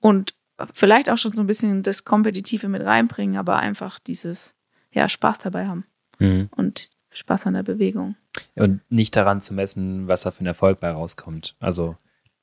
[0.00, 0.34] und
[0.72, 4.54] vielleicht auch schon so ein bisschen das Kompetitive mit reinbringen, aber einfach dieses,
[4.92, 5.84] ja, Spaß dabei haben.
[6.18, 6.48] Mhm.
[6.54, 8.16] Und Spaß an der Bewegung.
[8.54, 11.56] Und nicht daran zu messen, was da für ein Erfolg bei rauskommt.
[11.58, 11.96] Also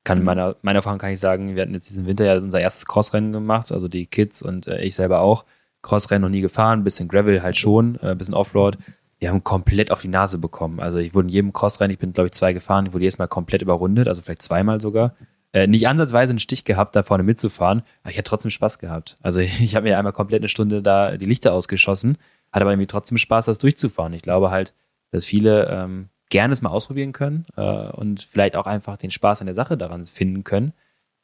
[0.05, 0.25] kann mhm.
[0.25, 3.33] meiner, meiner Erfahrung kann ich sagen, wir hatten jetzt diesen Winter ja unser erstes Crossrennen
[3.33, 5.43] gemacht, also die Kids und äh, ich selber auch.
[5.81, 8.77] Crossrennen noch nie gefahren, bisschen Gravel halt schon, äh, bisschen Offroad.
[9.19, 10.79] Wir haben komplett auf die Nase bekommen.
[10.79, 13.17] Also ich wurde in jedem Crossrennen, ich bin glaube ich zwei gefahren, ich wurde jedes
[13.17, 15.15] Mal komplett überrundet, also vielleicht zweimal sogar
[15.53, 19.15] äh, nicht ansatzweise einen Stich gehabt, da vorne mitzufahren, aber ich hatte trotzdem Spaß gehabt.
[19.21, 22.17] Also ich, ich habe mir einmal komplett eine Stunde da die Lichter ausgeschossen,
[22.51, 24.13] hatte aber irgendwie trotzdem Spaß, das durchzufahren.
[24.13, 24.73] Ich glaube halt,
[25.11, 29.41] dass viele ähm, gerne es mal ausprobieren können äh, und vielleicht auch einfach den Spaß
[29.41, 30.73] an der Sache daran finden können,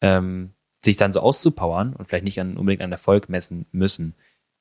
[0.01, 0.51] ähm,
[0.83, 4.15] sich dann so auszupowern und vielleicht nicht an, unbedingt an Erfolg messen müssen.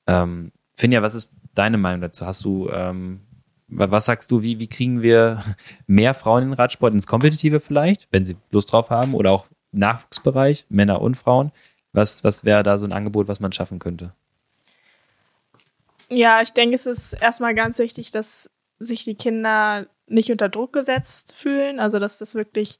[0.06, 2.26] Ähm, Finja, was ist deine Meinung dazu?
[2.26, 3.20] Hast du, ähm,
[3.68, 5.42] was sagst du, wie, wie kriegen wir
[5.86, 9.46] mehr Frauen in den Radsport ins Kompetitive vielleicht, wenn sie Lust drauf haben oder auch
[9.72, 11.52] Nachwuchsbereich, Männer und Frauen.
[11.92, 14.12] Was, was wäre da so ein Angebot, was man schaffen könnte?
[16.08, 20.72] Ja, ich denke, es ist erstmal ganz wichtig, dass sich die Kinder nicht unter Druck
[20.72, 22.78] gesetzt fühlen, also dass das wirklich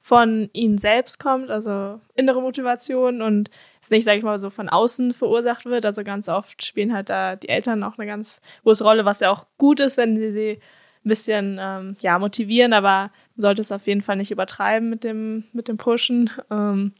[0.00, 3.50] von ihnen selbst kommt, also innere Motivation und
[3.90, 5.84] nicht, sage ich mal, so von außen verursacht wird.
[5.84, 9.30] Also ganz oft spielen halt da die Eltern auch eine ganz große Rolle, was ja
[9.30, 10.60] auch gut ist, wenn sie sie
[11.04, 15.44] ein bisschen ähm, ja motivieren, aber sollte es auf jeden Fall nicht übertreiben mit dem,
[15.52, 16.30] mit dem Pushen.
[16.50, 16.92] Ähm,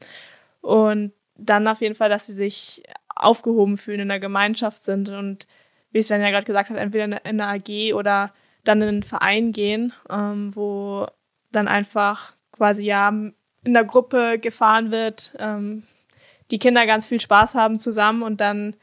[0.61, 2.83] und dann auf jeden Fall, dass sie sich
[3.15, 5.47] aufgehoben fühlen, in der Gemeinschaft sind und
[5.93, 8.33] wie Sven ja gerade gesagt hat, entweder in einer AG oder
[8.65, 11.07] dann in einen Verein gehen, ähm, wo
[11.53, 15.83] dann einfach quasi ja in der Gruppe gefahren wird, ähm,
[16.51, 18.75] die Kinder ganz viel Spaß haben zusammen und dann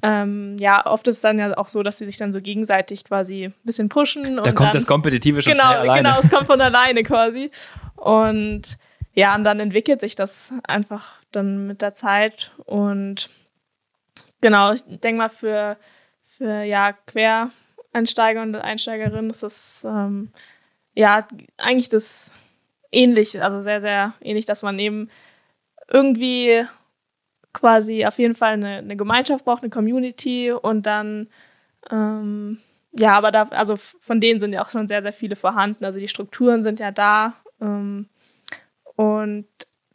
[0.00, 3.04] ähm, ja, oft ist es dann ja auch so, dass sie sich dann so gegenseitig
[3.04, 4.36] quasi ein bisschen pushen.
[4.36, 6.08] Da kommt dann, das Kompetitive schon genau, alleine.
[6.08, 7.50] Genau, es kommt von alleine quasi.
[7.96, 8.78] Und
[9.14, 12.52] ja, und dann entwickelt sich das einfach dann mit der Zeit.
[12.64, 13.28] Und
[14.40, 15.76] genau, ich denke mal, für,
[16.22, 16.92] für ja,
[17.90, 20.30] Quereinsteiger und Einsteigerinnen ist das ähm,
[20.94, 21.26] ja
[21.56, 22.30] eigentlich das
[22.92, 25.08] ähnlich, also sehr, sehr ähnlich, dass man eben
[25.88, 26.64] irgendwie
[27.52, 31.28] quasi auf jeden Fall eine, eine Gemeinschaft braucht, eine Community und dann
[31.90, 32.58] ähm,
[32.92, 35.84] ja, aber da, also von denen sind ja auch schon sehr, sehr viele vorhanden.
[35.84, 37.34] Also die Strukturen sind ja da.
[37.60, 38.08] Ähm,
[38.96, 39.46] und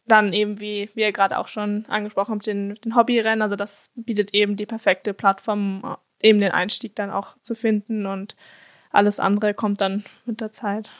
[0.06, 3.42] dann eben, wie, ihr gerade auch schon angesprochen habt, den, den Hobbyrennen.
[3.42, 8.34] Also das bietet eben die perfekte Plattform, eben den Einstieg dann auch zu finden und
[8.90, 10.92] alles andere kommt dann mit der Zeit.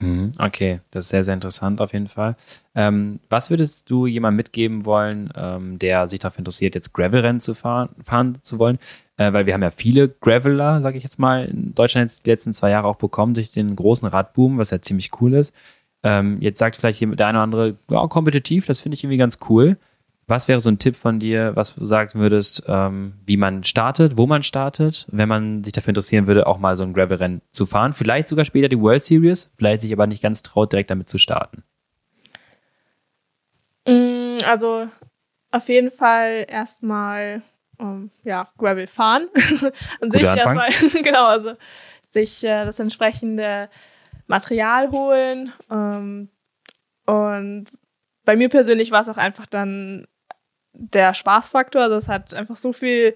[0.00, 2.36] Mhm, Okay, das ist sehr, sehr interessant auf jeden Fall.
[2.76, 7.54] Ähm, was würdest du jemandem mitgeben wollen, ähm, der sich dafür interessiert, jetzt Gravel-Rennen zu
[7.54, 8.78] fahren, fahren zu wollen?
[9.16, 12.30] Äh, weil wir haben ja viele Graveler, sage ich jetzt mal, in Deutschland jetzt die
[12.30, 15.52] letzten zwei Jahre auch bekommen durch den großen Radboom, was ja ziemlich cool ist.
[16.04, 19.38] Ähm, jetzt sagt vielleicht der eine oder andere, ja, kompetitiv, das finde ich irgendwie ganz
[19.48, 19.78] cool.
[20.28, 24.18] Was wäre so ein Tipp von dir, was du sagen würdest, ähm, wie man startet,
[24.18, 27.64] wo man startet, wenn man sich dafür interessieren würde, auch mal so ein Gravel-Rennen zu
[27.64, 27.94] fahren?
[27.94, 31.16] Vielleicht sogar später die World Series, vielleicht sich aber nicht ganz traut, direkt damit zu
[31.16, 31.64] starten.
[33.86, 34.88] Mm, Also
[35.50, 37.42] auf jeden Fall erstmal
[37.80, 39.28] ähm, ja, Gravel fahren.
[40.00, 40.58] Und sich Anfang.
[40.58, 41.54] erstmal, genau, also
[42.10, 43.68] sich äh, das entsprechende
[44.26, 45.52] Material holen.
[45.70, 46.28] Ähm,
[47.06, 47.66] und
[48.24, 50.06] bei mir persönlich war es auch einfach dann
[50.78, 51.82] der Spaßfaktor.
[51.82, 53.14] Also es hat einfach so viel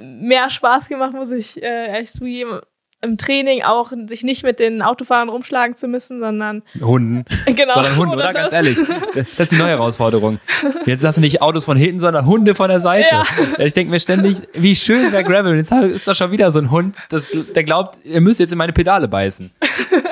[0.00, 2.60] mehr Spaß gemacht, muss ich äh, ehrlich zugeben.
[3.00, 7.24] Im Training auch sich nicht mit den Autofahrern rumschlagen zu müssen, sondern Hunden.
[7.46, 7.74] genau.
[7.74, 8.24] Sondern Hunde, oder?
[8.24, 8.34] das.
[8.34, 8.78] Ganz ehrlich.
[9.14, 10.40] Das ist die neue Herausforderung.
[10.84, 13.08] Jetzt hast du nicht Autos von hinten, sondern Hunde von der Seite.
[13.08, 13.24] Ja.
[13.64, 15.56] Ich denke mir ständig, wie schön wäre Gravel.
[15.56, 18.58] Jetzt ist da schon wieder so ein Hund, das, der glaubt, ihr müsst jetzt in
[18.58, 19.52] meine Pedale beißen.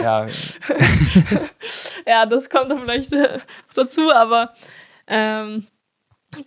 [0.00, 0.26] Ja,
[2.06, 3.40] ja, das kommt dann vielleicht äh,
[3.74, 4.52] dazu, aber
[5.08, 5.66] ähm,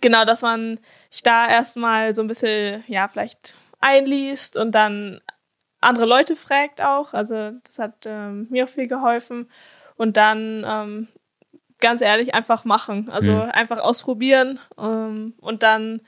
[0.00, 0.78] genau, dass man
[1.10, 5.20] sich da erstmal so ein bisschen, ja, vielleicht einliest und dann
[5.80, 7.14] andere Leute fragt auch.
[7.14, 9.50] Also das hat ähm, mir auch viel geholfen.
[9.96, 11.08] Und dann ähm,
[11.80, 13.08] ganz ehrlich einfach machen.
[13.10, 13.50] Also Mhm.
[13.52, 16.00] einfach ausprobieren ähm, und dann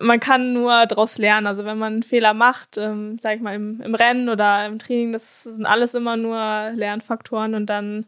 [0.00, 1.46] man kann nur daraus lernen.
[1.46, 4.78] Also wenn man einen Fehler macht, ähm, sag ich mal, im, im Rennen oder im
[4.78, 8.06] Training, das sind alles immer nur Lernfaktoren und dann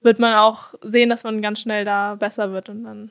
[0.00, 3.10] wird man auch sehen, dass man ganz schnell da besser wird und dann,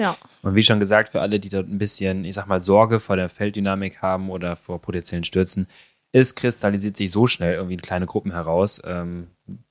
[0.00, 0.16] ja.
[0.42, 3.16] Und wie schon gesagt, für alle, die dort ein bisschen, ich sag mal, Sorge vor
[3.16, 5.66] der Felddynamik haben oder vor potenziellen Stürzen,
[6.12, 8.82] es kristallisiert sich so schnell irgendwie in kleine Gruppen heraus.
[8.84, 9.28] Ähm,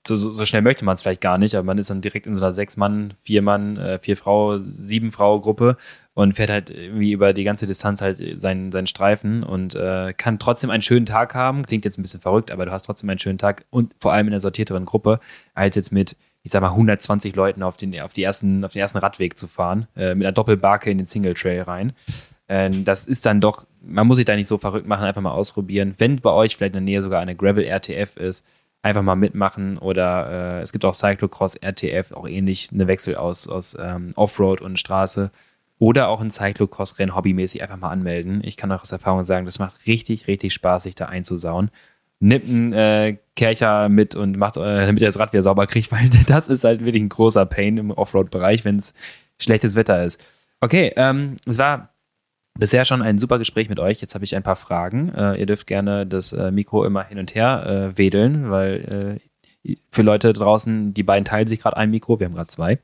[0.07, 2.35] so, so, schnell möchte man es vielleicht gar nicht, aber man ist dann direkt in
[2.35, 5.77] so einer Sechs-Mann, Vier-Mann, äh, Vier-Frau, Sieben-Frau-Gruppe
[6.13, 10.39] und fährt halt irgendwie über die ganze Distanz halt seinen, seinen Streifen und äh, kann
[10.39, 11.65] trotzdem einen schönen Tag haben.
[11.65, 14.27] Klingt jetzt ein bisschen verrückt, aber du hast trotzdem einen schönen Tag und vor allem
[14.27, 15.19] in einer sortierteren Gruppe,
[15.53, 18.81] als jetzt mit, ich sag mal, 120 Leuten auf den, auf die ersten, auf den
[18.81, 21.93] ersten Radweg zu fahren, äh, mit einer Doppelbarke in den Single Trail rein.
[22.47, 25.31] Ähm, das ist dann doch, man muss sich da nicht so verrückt machen, einfach mal
[25.31, 25.95] ausprobieren.
[25.97, 28.45] Wenn bei euch vielleicht in der Nähe sogar eine Gravel RTF ist,
[28.81, 33.47] einfach mal mitmachen oder äh, es gibt auch Cyclocross RTF, auch ähnlich, eine Wechsel aus,
[33.47, 35.31] aus ähm, Offroad und Straße.
[35.81, 38.41] Oder auch ein Cyclocross-Rennen hobbymäßig einfach mal anmelden.
[38.43, 41.71] Ich kann auch aus Erfahrung sagen, das macht richtig, richtig Spaß, sich da einzusauen.
[42.19, 45.91] Nimmt einen äh, Kercher mit und macht, äh, damit ihr das Rad wieder sauber kriegt,
[45.91, 48.93] weil das ist halt wirklich ein großer Pain im Offroad-Bereich, wenn es
[49.37, 50.21] schlechtes Wetter ist.
[50.61, 51.93] Okay, ähm, es war
[52.57, 54.01] bisher schon ein super Gespräch mit euch.
[54.01, 55.13] Jetzt habe ich ein paar Fragen.
[55.15, 59.19] Äh, ihr dürft gerne das äh, Mikro immer hin und her äh, wedeln, weil
[59.63, 62.79] äh, für Leute draußen, die beiden teilen sich gerade ein Mikro, wir haben gerade zwei.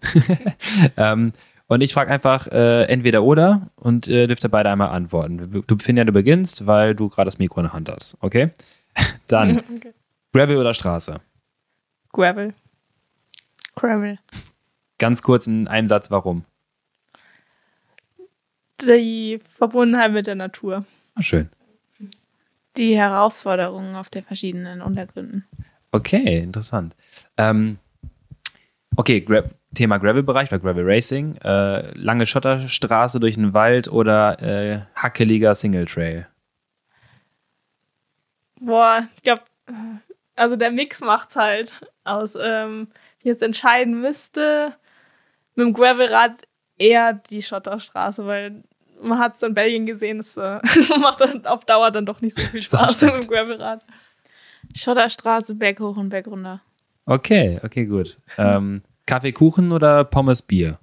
[0.98, 1.34] ähm,
[1.68, 5.64] und ich frage einfach äh, entweder oder und äh, dürft ihr beide einmal antworten.
[5.66, 8.18] Du Finja, du beginnst, weil du gerade das Mikro in der Hand hast.
[8.22, 8.52] Okay?
[9.28, 9.93] Dann Okay.
[10.34, 11.22] Gravel oder Straße?
[12.12, 12.54] Gravel.
[13.76, 14.20] Gravel.
[14.98, 16.46] Ganz kurz in einem Satz, warum?
[18.82, 20.86] Die Verbundenheit mit der Natur.
[21.16, 21.50] Ah, schön.
[22.78, 25.46] Die Herausforderungen auf den verschiedenen Untergründen.
[25.91, 26.96] Okay, interessant.
[27.38, 27.78] Ähm,
[28.98, 29.43] okay, Gra
[29.74, 31.36] Thema Gravel-Bereich oder Gravel Racing.
[31.38, 36.28] Äh, lange Schotterstraße durch den Wald oder äh, hackeliger Single Trail?
[38.66, 39.43] Boah, ich glaube,
[40.36, 42.36] also der Mix macht's halt aus.
[42.36, 44.76] Ähm, wenn ich jetzt entscheiden müsste,
[45.55, 46.47] mit dem Gravelrad
[46.78, 48.63] eher die Schotterstraße, weil
[49.01, 50.59] man hat es in Belgien gesehen, es äh,
[50.99, 53.84] macht dann auf Dauer dann doch nicht so viel Spaß mit dem Gravelrad.
[54.76, 56.61] Schotterstraße, Berg hoch und Berg runter.
[57.05, 58.18] Okay, okay, gut.
[58.38, 60.80] Ähm, Kaffee, Kuchen oder Pommes, Bier?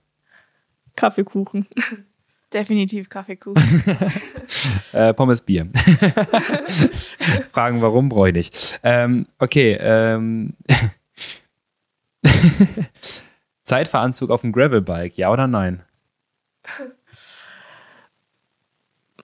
[0.95, 1.67] Kaffeekuchen.
[2.53, 3.63] Definitiv Kaffeekuchen.
[4.93, 5.69] äh, Pommes Bier.
[7.53, 8.81] Fragen, warum, brauche ich nicht.
[8.83, 10.55] Ähm, okay, ähm,
[13.63, 15.83] Zeitveranzug auf dem Gravelbike, ja oder nein?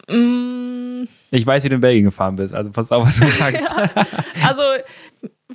[0.08, 3.74] Mm, Ich weiß, wie du in Belgien gefahren bist, also pass auf, was du sagst.
[4.46, 4.62] also,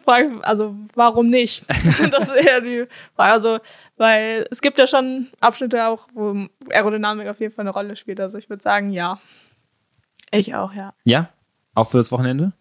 [0.04, 1.66] frag- also warum nicht?
[2.12, 2.86] das ist eher die
[3.16, 3.32] Frage.
[3.34, 3.60] Also,
[3.98, 8.20] weil es gibt ja schon Abschnitte auch, wo Aerodynamik auf jeden Fall eine Rolle spielt.
[8.22, 9.20] Also ich würde sagen, ja.
[10.32, 10.94] Ich auch, ja.
[11.04, 11.30] Ja?
[11.76, 12.54] Auch für das Wochenende?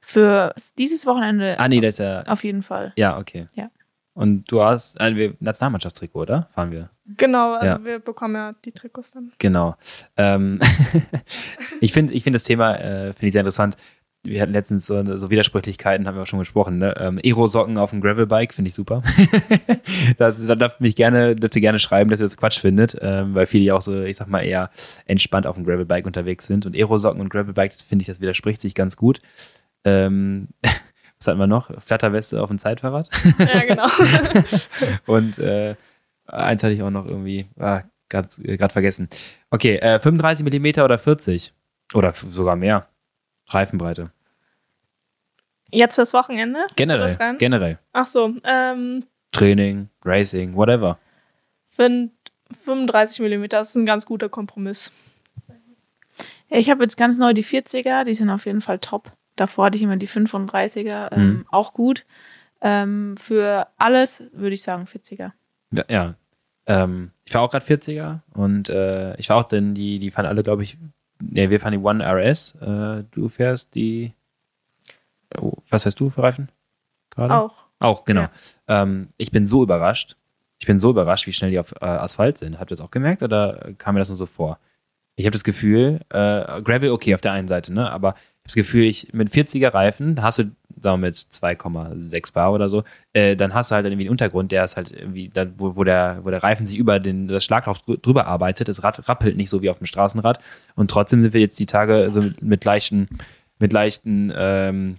[0.00, 2.22] Für dieses Wochenende Ah, nee, das ist ja.
[2.26, 2.92] auf jeden Fall.
[2.96, 3.46] Ja, okay.
[3.54, 3.70] Ja.
[4.14, 6.48] Und du hast also wir, Nationalmannschaftstrikot, oder?
[6.52, 6.90] Fahren wir.
[7.16, 7.84] Genau, also Ja.
[7.84, 9.32] wir bekommen ja die Trikots dann.
[9.38, 9.74] Genau.
[10.16, 10.58] Ähm,
[11.80, 13.76] ich finde ich find das Thema äh, finde ich sehr interessant.
[14.24, 16.78] Wir hatten letztens so, so Widersprüchlichkeiten, haben wir auch schon gesprochen.
[16.78, 16.94] Ne?
[16.98, 19.02] Ähm, Aero-Socken auf dem Gravelbike finde ich super.
[20.18, 23.34] da, da darf mich gerne, dürft ihr gerne schreiben, dass ihr das Quatsch findet, ähm,
[23.34, 24.70] weil viele ja auch so, ich sag mal, eher
[25.06, 26.66] entspannt auf dem Gravelbike unterwegs sind.
[26.66, 29.20] Und Aero-Socken und Gravelbike, das finde ich, das widerspricht sich ganz gut.
[29.84, 30.48] Ähm,
[31.18, 31.70] was hatten wir noch?
[31.82, 33.08] Flatterweste auf dem Zeitfahrrad.
[33.38, 33.88] Ja, genau.
[35.06, 35.74] Und äh,
[36.26, 39.08] eins hatte ich auch noch irgendwie ah, gerade vergessen.
[39.50, 41.52] Okay, äh, 35 Millimeter oder 40?
[41.94, 42.88] Oder sogar mehr.
[43.48, 44.10] Reifenbreite.
[45.70, 46.66] Jetzt fürs Wochenende?
[46.76, 47.36] Generell.
[47.38, 47.78] Generell.
[47.92, 50.98] Ach so, ähm, Training, Racing, whatever.
[51.70, 52.08] für
[52.64, 54.92] 35 Millimeter ist ein ganz guter Kompromiss.
[56.50, 59.10] Ich habe jetzt ganz neu die 40er, die sind auf jeden Fall top.
[59.36, 61.46] Davor hatte ich immer die 35er, ähm, Mhm.
[61.50, 62.04] auch gut.
[62.60, 65.32] Ähm, für alles würde ich sagen 40er.
[65.70, 65.84] Ja.
[65.88, 66.14] ja.
[66.66, 70.26] Ähm, ich fahre auch gerade 40er und äh, ich fahre auch denn die, die fahren
[70.26, 70.76] alle, glaube ich,
[71.30, 72.54] ne, wir fahren die One RS.
[72.56, 74.12] Äh, du fährst die.
[75.38, 76.50] Oh, was fährst du für Reifen?
[77.10, 77.34] Gerade?
[77.34, 77.64] Auch.
[77.78, 78.22] Auch, genau.
[78.68, 78.82] Ja.
[78.82, 80.16] Ähm, ich bin so überrascht.
[80.58, 82.60] Ich bin so überrascht, wie schnell die auf äh, Asphalt sind.
[82.60, 84.58] Habt ihr das auch gemerkt oder kam mir das nur so vor?
[85.16, 87.90] Ich habe das Gefühl, äh, Gravel, okay, auf der einen Seite, ne?
[87.90, 90.52] Aber ich habe das Gefühl, ich mit 40er Reifen, da hast du
[90.82, 94.52] sagen wir mit 2,6 Bar oder so, äh, dann hast du halt irgendwie einen Untergrund,
[94.52, 97.44] der ist halt irgendwie, da, wo, wo, der, wo der Reifen sich über den, das
[97.44, 98.68] Schlagloch drü- drüber arbeitet.
[98.68, 100.40] Das Rad rappelt nicht so wie auf dem Straßenrad.
[100.74, 103.08] Und trotzdem sind wir jetzt die Tage so mit, mit leichten,
[103.58, 104.98] mit leichten ähm,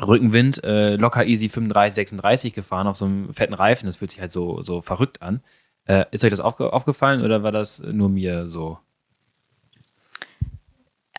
[0.00, 3.86] Rückenwind, äh, locker easy 35, 36 gefahren auf so einem fetten Reifen.
[3.86, 5.40] Das fühlt sich halt so, so verrückt an.
[5.84, 8.78] Äh, ist euch das aufge aufgefallen oder war das nur mir so?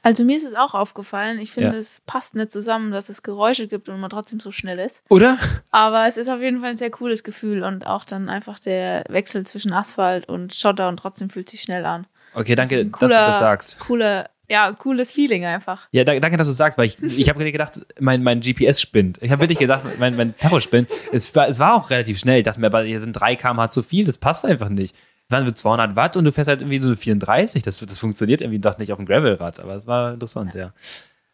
[0.03, 1.39] Also mir ist es auch aufgefallen.
[1.39, 1.75] Ich finde, Ja.
[1.77, 5.01] es passt nicht zusammen, dass es Geräusche gibt und man trotzdem so schnell ist.
[5.09, 5.37] Oder?
[5.71, 9.05] Aber es ist auf jeden Fall ein sehr cooles Gefühl und auch dann einfach der
[9.07, 12.05] Wechsel zwischen Asphalt und Schotter und trotzdem fühlt sich schnell an.
[12.35, 13.79] Okay, danke, ein dass du das sagst.
[13.79, 15.87] Cooler, ja, cooles Feeling einfach.
[15.91, 19.19] Ja, da, danke, dass du sagst, weil ich, ich habe gedacht, mein, mein GPS spinnt.
[19.21, 20.89] Ich habe wirklich gedacht, mein, mein Tacho spinnt.
[21.13, 22.39] Es war, es war auch relativ schnell.
[22.39, 24.95] Ich dachte mir, aber hier sind 3 km/h zu viel, das passt einfach nicht.
[25.33, 27.61] Waren nur 200 Watt und du fährst halt irgendwie nur 34.
[27.63, 30.71] Das, das funktioniert irgendwie doch nicht auf dem Gravelrad, aber es war interessant, ja.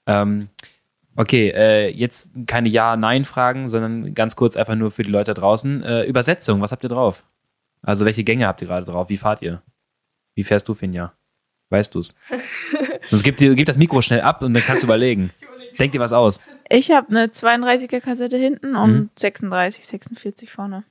[0.07, 0.49] Ähm,
[1.15, 5.83] okay, äh, jetzt keine Ja-Nein-Fragen, sondern ganz kurz einfach nur für die Leute draußen.
[5.83, 7.23] Äh, Übersetzung, was habt ihr drauf?
[7.83, 9.09] Also welche Gänge habt ihr gerade drauf?
[9.09, 9.61] Wie fahrt ihr?
[10.35, 11.13] Wie fährst du, Finja?
[11.69, 12.15] Weißt du's?
[13.05, 15.31] Sonst gib, dir, gib das Mikro schnell ab und dann kannst du überlegen.
[15.79, 16.39] Denk dir was aus.
[16.67, 20.83] Ich habe eine 32er Kassette hinten und 36, 46 vorne.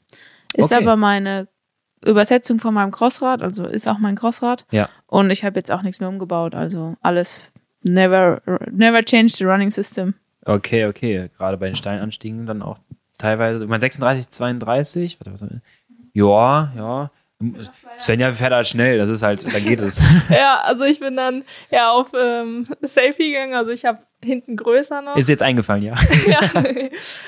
[0.54, 0.76] Ist Mhm.
[0.76, 0.84] Okay.
[0.84, 1.48] aber meine
[2.04, 4.64] Übersetzung von meinem Crossrad, also ist auch mein Crossrad.
[4.70, 4.88] Ja.
[5.06, 7.50] Und ich habe jetzt auch nichts mehr umgebaut, also alles
[7.82, 10.14] never never change the running system.
[10.44, 11.30] Okay, okay.
[11.36, 12.78] Gerade bei den Steinanstiegen dann auch
[13.18, 13.64] teilweise.
[13.64, 15.18] Ich meine, 36, 32.
[15.20, 15.62] Warte, warte.
[16.14, 17.10] Ja, ja.
[17.98, 20.00] Svenja fährt halt schnell, das ist halt, dann geht es.
[20.28, 23.54] Ja, also ich bin dann ja auf ähm, Safety gegangen.
[23.54, 25.16] Also ich habe hinten größer noch.
[25.16, 25.94] Ist jetzt eingefallen, ja.
[26.26, 26.40] ja.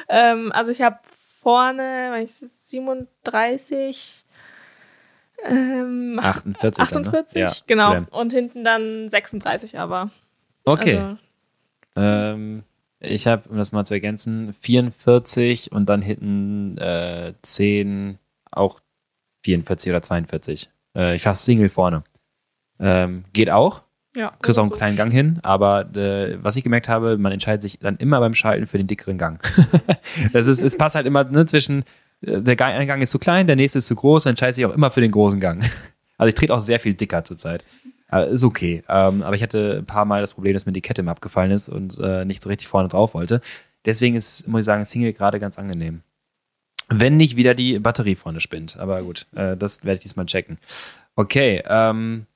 [0.09, 0.99] ähm, also ich habe
[1.41, 4.25] vorne, wenn ich 37,
[5.45, 6.89] ähm, 48.
[6.89, 7.09] dann, ne?
[7.09, 7.91] 48, Ja, genau.
[7.91, 8.07] Slam.
[8.11, 10.11] Und hinten dann 36 aber.
[10.65, 10.97] Okay.
[10.97, 11.17] Also,
[11.97, 12.63] Ähm,
[13.01, 18.19] ich habe, um das mal zu ergänzen, 44 und dann hinten äh, 10,
[18.51, 18.81] auch
[19.43, 20.71] 44 oder 42.
[20.95, 22.05] Äh, ich fahr Single vorne.
[22.79, 23.83] Ähm, geht auch.
[24.17, 24.33] ja.
[24.43, 24.77] kriegst auch einen so.
[24.77, 28.35] kleinen Gang hin, aber äh, was ich gemerkt habe, man entscheidet sich dann immer beim
[28.35, 29.43] Schalten für den dickeren Gang.
[30.33, 31.85] das ist, es passt halt immer ne, zwischen,
[32.23, 34.75] der eine Gang ist zu klein, der nächste ist zu groß, dann entscheidet sich auch
[34.75, 35.65] immer für den großen Gang.
[36.19, 37.65] Also ich trete auch sehr viel dicker zurzeit.
[38.09, 38.83] Aber ist okay.
[38.91, 41.51] Ähm, aber ich hatte ein paar Mal das Problem, dass mir die Kette immer abgefallen
[41.51, 43.41] ist und äh, nicht so richtig vorne drauf wollte.
[43.87, 46.03] Deswegen ist, muss ich sagen, Single gerade ganz angenehm.
[46.91, 48.77] Wenn nicht wieder die Batterie vorne spinnt.
[48.79, 50.59] Aber gut, äh, das werde ich diesmal checken.
[51.17, 52.27] Okay, ähm,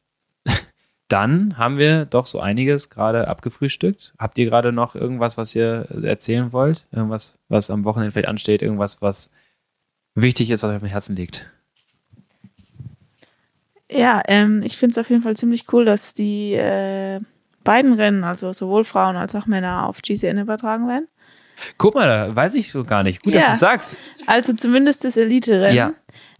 [1.08, 4.14] dann haben wir doch so einiges gerade abgefrühstückt.
[4.18, 6.86] Habt ihr gerade noch irgendwas, was ihr erzählen wollt?
[6.90, 8.62] Irgendwas, was am Wochenende vielleicht ansteht?
[8.62, 9.30] Irgendwas, was
[10.14, 11.50] wichtig ist, was euch auf dem Herzen liegt?
[13.90, 17.20] Ja, ähm, ich finde es auf jeden Fall ziemlich cool, dass die äh,
[17.62, 21.06] beiden Rennen, also sowohl Frauen als auch Männer, auf GCN übertragen werden.
[21.78, 23.22] Guck mal, da weiß ich so gar nicht.
[23.22, 23.52] Gut, dass Ja.
[23.52, 23.98] du sagst.
[24.26, 25.76] Also zumindest das Elite-Rennen.
[25.76, 25.92] Ja.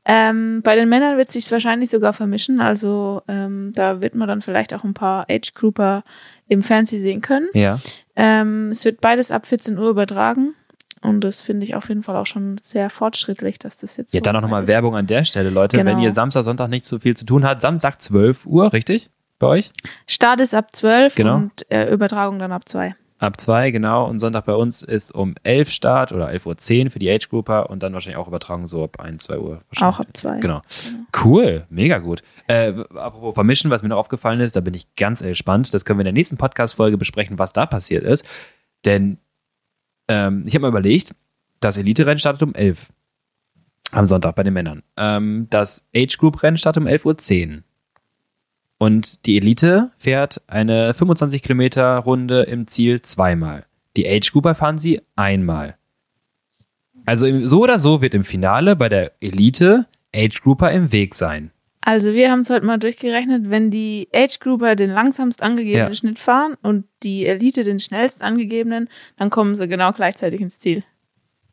[0.07, 2.61] Ähm, bei den Männern wird sich wahrscheinlich sogar vermischen.
[2.61, 6.03] Also ähm, da wird man dann vielleicht auch ein paar Age-Grouper
[6.49, 7.49] im Fernsehen sehen können.
[7.55, 7.79] Ja.
[8.16, 10.55] Ähm, es wird beides ab 14 Uhr übertragen.
[11.05, 14.18] Und das finde ich auf jeden Fall auch schon sehr fortschrittlich, dass das jetzt Ja,
[14.20, 14.66] so dann auch nochmal.
[14.66, 15.76] Werbung an der Stelle, Leute.
[15.76, 15.90] Genau.
[15.90, 19.11] Wenn ihr Samstag, Sonntag nicht so viel zu tun habt, Samstag 12 Uhr, richtig?
[19.38, 19.70] Bei euch?
[20.09, 21.36] Start ist ab 12 Genau.
[21.36, 22.94] und äh, Übertragung dann ab 2.
[23.18, 24.07] Ab 2, genau.
[24.07, 27.70] Und Sonntag bei uns ist um 11 Start oder 11.10 Uhr für die Age Grouper
[27.70, 29.61] und dann wahrscheinlich auch Übertragung so ab 1, 2 Uhr.
[29.80, 30.40] Auch ab 2.
[30.40, 30.62] Genau.
[31.22, 32.22] Cool, mega gut.
[32.48, 35.72] Äh, apropos vermischen, was mir noch aufgefallen ist, da bin ich ganz gespannt.
[35.74, 38.26] Das können wir in der nächsten Podcast-Folge besprechen, was da passiert ist.
[38.84, 39.18] Denn
[40.09, 41.14] ähm, ich habe mal überlegt,
[41.61, 42.92] das Elite-Rennen startet um 11
[43.92, 44.82] am Sonntag bei den Männern.
[44.96, 47.62] Ähm, das Age-Group-Rennen startet um 11.10 Uhr.
[48.78, 53.66] Und die Elite fährt eine 25 Kilometer Runde im Ziel zweimal.
[53.96, 55.76] Die Age-Grouper fahren sie einmal.
[57.07, 61.50] Also so oder so wird im Finale bei der Elite Age Grouper im Weg sein.
[61.87, 65.95] Also wir haben es heute mal durchgerechnet, wenn die Age Grouper den langsamst angegebenen Ja.
[65.95, 70.82] Schnitt fahren und die Elite den schnellst angegebenen, dann kommen sie genau gleichzeitig ins Ziel.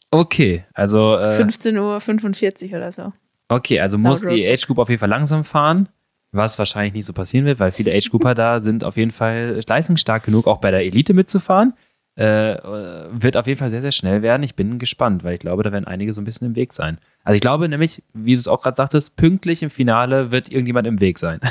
[0.10, 3.12] Okay, also äh, 15 Uhr 45 oder so.
[3.50, 5.90] okay, also muss Laut die Age Group auf jeden Fall langsam fahren,
[6.32, 9.60] was wahrscheinlich nicht so passieren wird, weil viele Age Grouper da sind auf jeden Fall
[9.68, 11.74] leistungsstark genug, auch bei der Elite mitzufahren.
[12.18, 14.44] Äh, äh, wird auf jeden Fall sehr, sehr schnell werden.
[14.44, 16.98] Ich bin gespannt, weil ich glaube, da werden einige so ein bisschen im Weg sein.
[17.24, 20.88] Also ich glaube nämlich, wie du es auch gerade sagtest, pünktlich im Finale wird irgendjemand
[20.88, 21.40] im Weg sein.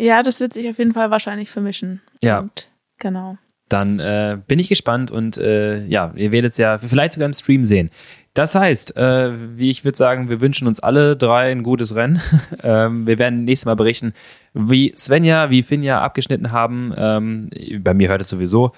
[0.00, 2.00] Ja, das wird sich auf jeden Fall wahrscheinlich vermischen.
[2.22, 2.38] Ja.
[2.38, 3.36] Und, genau.
[3.68, 7.34] dann äh, bin ich gespannt und äh, ja, ihr werdet es ja vielleicht sogar im
[7.34, 7.90] Stream sehen.
[8.32, 12.22] Das heißt, äh, wie ich würde sagen, wir wünschen uns alle drei ein gutes Rennen.
[12.62, 14.14] ähm, wir werden nächstes Mal berichten,
[14.54, 16.94] wie Svenja, wie Finja abgeschnitten haben.
[16.96, 18.72] Ähm, bei mir hört es sowieso.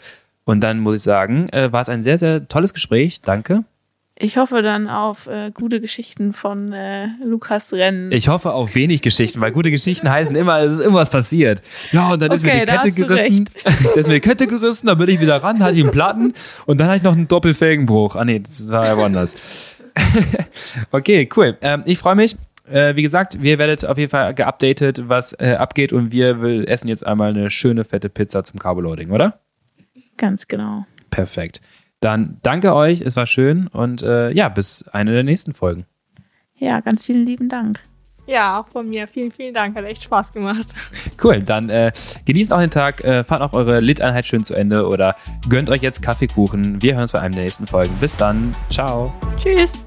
[0.45, 3.20] Und dann muss ich sagen, äh, war es ein sehr, sehr tolles Gespräch.
[3.20, 3.62] Danke.
[4.23, 8.12] Ich hoffe dann auf äh, gute Geschichten von äh, Lukas Rennen.
[8.12, 11.61] Ich hoffe auf wenig Geschichten, weil gute Geschichten heißen immer, es ist irgendwas passiert.
[11.91, 13.45] Ja, und dann ist mir Okay, die Kette gerissen.
[13.83, 16.35] Da ist mir die Kette gerissen, dann bin ich wieder ran, hatte ich einen Platten
[16.66, 18.14] und dann hatte ich noch einen Doppelfelgenbruch.
[18.14, 19.35] Ah nee, das war ja woanders.
[20.93, 21.59] okay, cool.
[21.61, 22.37] Ähm, ich freue mich.
[22.70, 26.64] Äh, wie gesagt, wir werdet auf jeden Fall geupdatet, was äh, abgeht und wir will
[26.68, 29.41] essen jetzt einmal eine schöne fette Pizza zum Carboloading, oder?
[30.16, 30.87] Ganz genau.
[31.11, 31.61] Perfekt.
[32.03, 35.86] Dann danke euch, es war schön und äh, ja, bis eine der nächsten Folgen.
[36.57, 37.78] Ja, ganz vielen lieben Dank.
[38.26, 39.07] Ja, auch von mir.
[39.07, 39.76] Vielen, vielen Dank.
[39.76, 40.74] Hat echt Spaß gemacht.
[41.22, 41.92] Cool, dann äh,
[42.24, 45.14] genießt auch den Tag, äh, fahrt auch eure Lit-Einheit schön zu Ende oder
[45.48, 46.82] gönnt euch jetzt Kaffeekuchen.
[46.82, 47.94] Wir hören uns bei einem der nächsten Folgen.
[48.00, 49.14] Bis dann, ciao.
[49.38, 49.84] Tschüss.